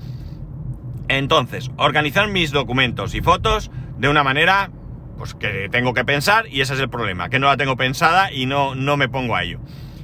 Entonces, 1.07 1.69
organizar 1.77 2.27
mis 2.27 2.51
documentos 2.51 3.13
y 3.13 3.21
fotos 3.21 3.69
de 3.97 4.10
una 4.10 4.23
manera 4.23 4.71
pues 5.17 5.36
que 5.36 5.69
tengo 5.69 5.93
que 5.93 6.03
pensar 6.03 6.47
y 6.47 6.62
ese 6.62 6.73
es 6.73 6.79
el 6.79 6.89
problema, 6.89 7.29
que 7.29 7.38
no 7.38 7.45
la 7.45 7.55
tengo 7.55 7.75
pensada 7.75 8.31
y 8.31 8.47
no, 8.47 8.73
no 8.73 8.97
me 8.97 9.07
pongo 9.07 9.36
a 9.36 9.43
ello. 9.43 9.60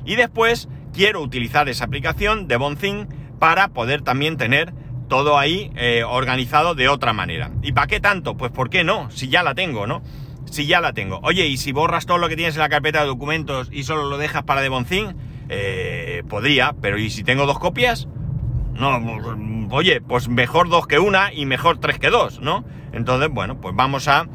Y 0.06 0.16
después 0.16 0.70
quiero 0.94 1.22
utilizar 1.22 1.70
esa 1.70 1.86
aplicación 1.86 2.48
de 2.48 2.58
Bonthing 2.58 3.08
para 3.40 3.70
poder 3.70 4.04
también 4.04 4.38
tener 4.38 4.74
todo 5.08 5.38
ahí 5.38 5.72
eh, 5.76 6.04
organizado 6.04 6.76
de 6.76 6.90
otra 6.90 7.14
manera. 7.14 7.52
¿Y 7.62 7.72
para 7.72 7.88
qué 7.88 8.00
tanto? 8.00 8.38
Pues 8.38 8.52
¿por 8.52 8.70
qué 8.70 8.84
no? 8.84 9.10
Si 9.12 9.30
ya 9.30 9.44
la 9.44 9.56
tengo, 9.56 9.88
¿no? 9.88 10.02
Si 10.50 10.66
ya 10.66 10.80
la 10.80 10.94
tengo. 10.94 11.20
Oye, 11.24 11.48
¿y 11.48 11.58
si 11.58 11.72
borras 11.72 12.06
todo 12.06 12.18
lo 12.18 12.30
que 12.30 12.36
tienes 12.36 12.56
en 12.56 12.62
la 12.62 12.70
carpeta 12.70 13.02
de 13.02 13.08
documentos 13.08 13.70
y 13.72 13.84
solo 13.84 14.10
lo 14.10 14.18
dejas 14.18 14.44
para 14.44 14.62
de 14.62 14.70
Bonthing? 14.70 15.16
Eh, 15.50 16.24
podría, 16.28 16.74
pero 16.82 16.98
¿y 16.98 17.10
si 17.10 17.24
tengo 17.24 17.46
dos 17.46 17.60
copias? 17.60 18.08
No, 18.74 19.00
oye, 19.72 20.02
pues 20.02 20.30
mejor 20.30 20.70
dos 20.70 20.88
que 20.88 21.00
una 21.00 21.34
y 21.34 21.46
mejor 21.46 21.80
tres 21.80 22.00
que 22.00 22.10
dos, 22.10 22.40
¿no? 22.42 22.64
Entonces, 22.92 23.30
bueno, 23.30 23.60
pues 23.60 23.76
vamos 23.76 24.08
a. 24.08 24.28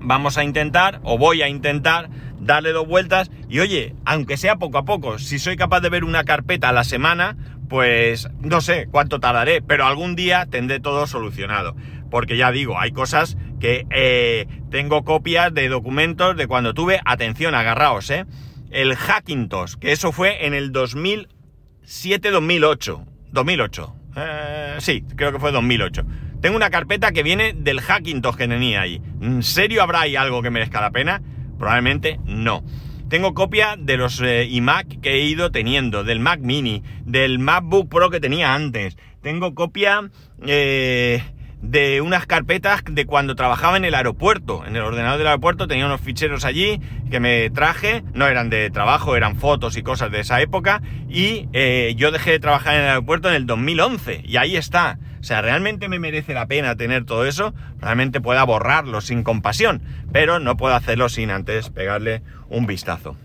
Vamos 0.00 0.38
a 0.38 0.44
intentar, 0.44 1.00
o 1.02 1.18
voy 1.18 1.42
a 1.42 1.48
intentar, 1.48 2.10
darle 2.38 2.72
dos 2.72 2.86
vueltas. 2.86 3.30
Y 3.48 3.58
oye, 3.60 3.94
aunque 4.04 4.36
sea 4.36 4.56
poco 4.56 4.78
a 4.78 4.84
poco, 4.84 5.18
si 5.18 5.38
soy 5.38 5.56
capaz 5.56 5.80
de 5.80 5.88
ver 5.88 6.04
una 6.04 6.24
carpeta 6.24 6.68
a 6.68 6.72
la 6.72 6.84
semana, 6.84 7.36
pues 7.68 8.28
no 8.40 8.60
sé 8.60 8.88
cuánto 8.90 9.20
tardaré, 9.20 9.62
pero 9.62 9.86
algún 9.86 10.16
día 10.16 10.46
tendré 10.46 10.80
todo 10.80 11.06
solucionado. 11.06 11.76
Porque 12.10 12.36
ya 12.36 12.50
digo, 12.52 12.78
hay 12.78 12.92
cosas 12.92 13.38
que 13.60 13.86
eh, 13.90 14.46
tengo 14.70 15.04
copias 15.04 15.52
de 15.52 15.68
documentos 15.68 16.36
de 16.36 16.46
cuando 16.46 16.72
tuve, 16.74 17.00
atención, 17.04 17.54
agarraos, 17.54 18.10
¿eh? 18.10 18.26
El 18.70 18.96
Hackintosh, 18.96 19.74
que 19.74 19.92
eso 19.92 20.12
fue 20.12 20.46
en 20.46 20.54
el 20.54 20.72
2007-2008. 20.72 23.04
2008. 23.32 23.96
Eh, 24.16 24.76
sí, 24.78 25.04
creo 25.14 25.32
que 25.32 25.38
fue 25.38 25.52
2008. 25.52 26.04
Tengo 26.40 26.56
una 26.56 26.70
carpeta 26.70 27.12
que 27.12 27.22
viene 27.22 27.52
del 27.54 27.80
Hackintosh 27.80 28.36
que 28.36 28.48
tenía 28.48 28.80
ahí. 28.82 29.00
¿En 29.20 29.42
serio 29.42 29.82
habrá 29.82 30.02
ahí 30.02 30.16
algo 30.16 30.42
que 30.42 30.50
merezca 30.50 30.80
la 30.80 30.90
pena? 30.90 31.20
Probablemente 31.58 32.20
no. 32.24 32.62
Tengo 33.08 33.34
copia 33.34 33.76
de 33.78 33.96
los 33.96 34.20
eh, 34.20 34.46
iMac 34.46 35.00
que 35.00 35.12
he 35.12 35.20
ido 35.20 35.52
teniendo, 35.52 36.02
del 36.02 36.18
Mac 36.18 36.40
Mini, 36.40 36.82
del 37.04 37.38
MacBook 37.38 37.88
Pro 37.88 38.10
que 38.10 38.18
tenía 38.18 38.52
antes. 38.52 38.96
Tengo 39.22 39.54
copia 39.54 40.10
eh, 40.44 41.22
de 41.62 42.00
unas 42.00 42.26
carpetas 42.26 42.82
de 42.84 43.06
cuando 43.06 43.36
trabajaba 43.36 43.76
en 43.76 43.84
el 43.84 43.94
aeropuerto. 43.94 44.66
En 44.66 44.74
el 44.74 44.82
ordenador 44.82 45.18
del 45.18 45.28
aeropuerto 45.28 45.68
tenía 45.68 45.86
unos 45.86 46.00
ficheros 46.00 46.44
allí 46.44 46.80
que 47.08 47.20
me 47.20 47.48
traje, 47.50 48.02
no 48.12 48.26
eran 48.26 48.50
de 48.50 48.70
trabajo, 48.70 49.14
eran 49.14 49.36
fotos 49.36 49.76
y 49.76 49.84
cosas 49.84 50.10
de 50.10 50.20
esa 50.20 50.40
época, 50.40 50.82
y 51.08 51.48
eh, 51.52 51.94
yo 51.96 52.10
dejé 52.10 52.32
de 52.32 52.40
trabajar 52.40 52.74
en 52.74 52.82
el 52.82 52.88
aeropuerto 52.88 53.28
en 53.28 53.36
el 53.36 53.46
2011, 53.46 54.22
y 54.24 54.36
ahí 54.36 54.56
está. 54.56 54.98
Sea, 55.26 55.42
realmente 55.42 55.88
me 55.88 55.98
merece 55.98 56.34
la 56.34 56.46
pena 56.46 56.76
tener 56.76 57.04
todo 57.04 57.26
eso, 57.26 57.52
realmente 57.80 58.20
pueda 58.20 58.44
borrarlo 58.44 59.00
sin 59.00 59.24
compasión, 59.24 59.82
pero 60.12 60.38
no 60.38 60.56
puedo 60.56 60.76
hacerlo 60.76 61.08
sin 61.08 61.32
antes 61.32 61.68
pegarle 61.68 62.22
un 62.48 62.66
vistazo. 62.66 63.16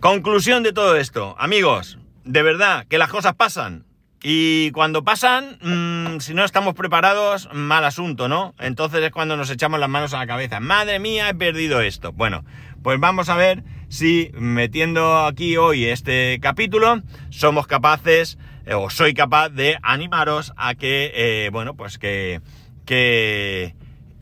Conclusión 0.00 0.62
de 0.62 0.72
todo 0.72 0.96
esto, 0.96 1.36
amigos, 1.38 1.98
de 2.24 2.42
verdad 2.42 2.86
que 2.88 2.96
las 2.96 3.10
cosas 3.10 3.34
pasan, 3.34 3.84
y 4.22 4.70
cuando 4.70 5.04
pasan, 5.04 5.58
mm, 5.60 6.20
si 6.20 6.32
no 6.32 6.42
estamos 6.42 6.72
preparados, 6.72 7.50
mal 7.52 7.84
asunto, 7.84 8.26
¿no? 8.26 8.54
Entonces 8.58 9.04
es 9.04 9.10
cuando 9.10 9.36
nos 9.36 9.50
echamos 9.50 9.78
las 9.78 9.90
manos 9.90 10.14
a 10.14 10.18
la 10.18 10.26
cabeza. 10.26 10.58
Madre 10.58 10.98
mía, 10.98 11.28
he 11.28 11.34
perdido 11.34 11.82
esto. 11.82 12.12
Bueno, 12.12 12.46
pues 12.82 12.98
vamos 12.98 13.28
a 13.28 13.36
ver 13.36 13.62
si 13.88 14.32
metiendo 14.32 15.26
aquí 15.26 15.58
hoy 15.58 15.84
este 15.84 16.38
capítulo 16.40 17.02
somos 17.28 17.66
capaces, 17.66 18.38
eh, 18.66 18.74
o 18.74 18.90
soy 18.90 19.14
capaz 19.14 19.48
de 19.48 19.78
animaros 19.82 20.52
a 20.56 20.74
que, 20.74 21.12
eh, 21.14 21.50
bueno, 21.50 21.74
pues 21.74 21.98
que, 21.98 22.40
que 22.84 23.74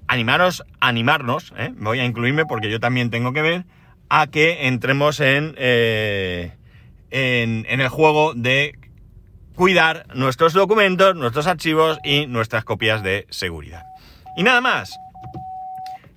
animaros, 0.06 0.64
animarnos, 0.80 1.52
¿eh? 1.56 1.72
voy 1.76 1.98
a 1.98 2.04
incluirme 2.04 2.46
porque 2.46 2.70
yo 2.70 2.78
también 2.78 3.10
tengo 3.10 3.32
que 3.32 3.42
ver, 3.42 3.64
a 4.08 4.28
que 4.28 4.68
entremos 4.68 5.18
en, 5.18 5.54
en, 5.58 6.56
en 7.10 7.80
el 7.80 7.88
juego 7.88 8.34
de 8.34 8.78
cuidar 9.56 10.06
nuestros 10.14 10.52
documentos, 10.52 11.16
nuestros 11.16 11.46
archivos 11.46 11.98
y 12.04 12.26
nuestras 12.26 12.64
copias 12.64 13.02
de 13.02 13.26
seguridad. 13.30 13.82
Y 14.36 14.42
nada 14.42 14.60
más. 14.60 14.94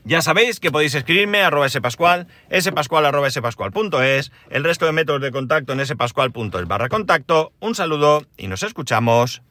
Ya 0.08 0.22
sabéis 0.22 0.62
que 0.62 0.72
podéis 0.72 0.96
escribirme 0.96 1.42
a 1.42 1.48
arroba 1.48 1.68
spascual, 1.68 2.28
spascual 2.62 3.06
arroba 3.06 3.30
spascual.es, 3.30 4.32
el 4.50 4.64
resto 4.64 4.86
de 4.86 4.94
métodos 4.94 5.22
de 5.22 5.34
contacto 5.34 5.74
en 5.74 5.86
spascual.es 5.86 6.66
barra 6.66 6.88
contacto. 6.88 7.52
Un 7.60 7.76
saludo 7.76 8.26
y 8.38 8.48
nos 8.48 8.64
escuchamos 8.64 9.42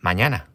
mañana. 0.00 0.50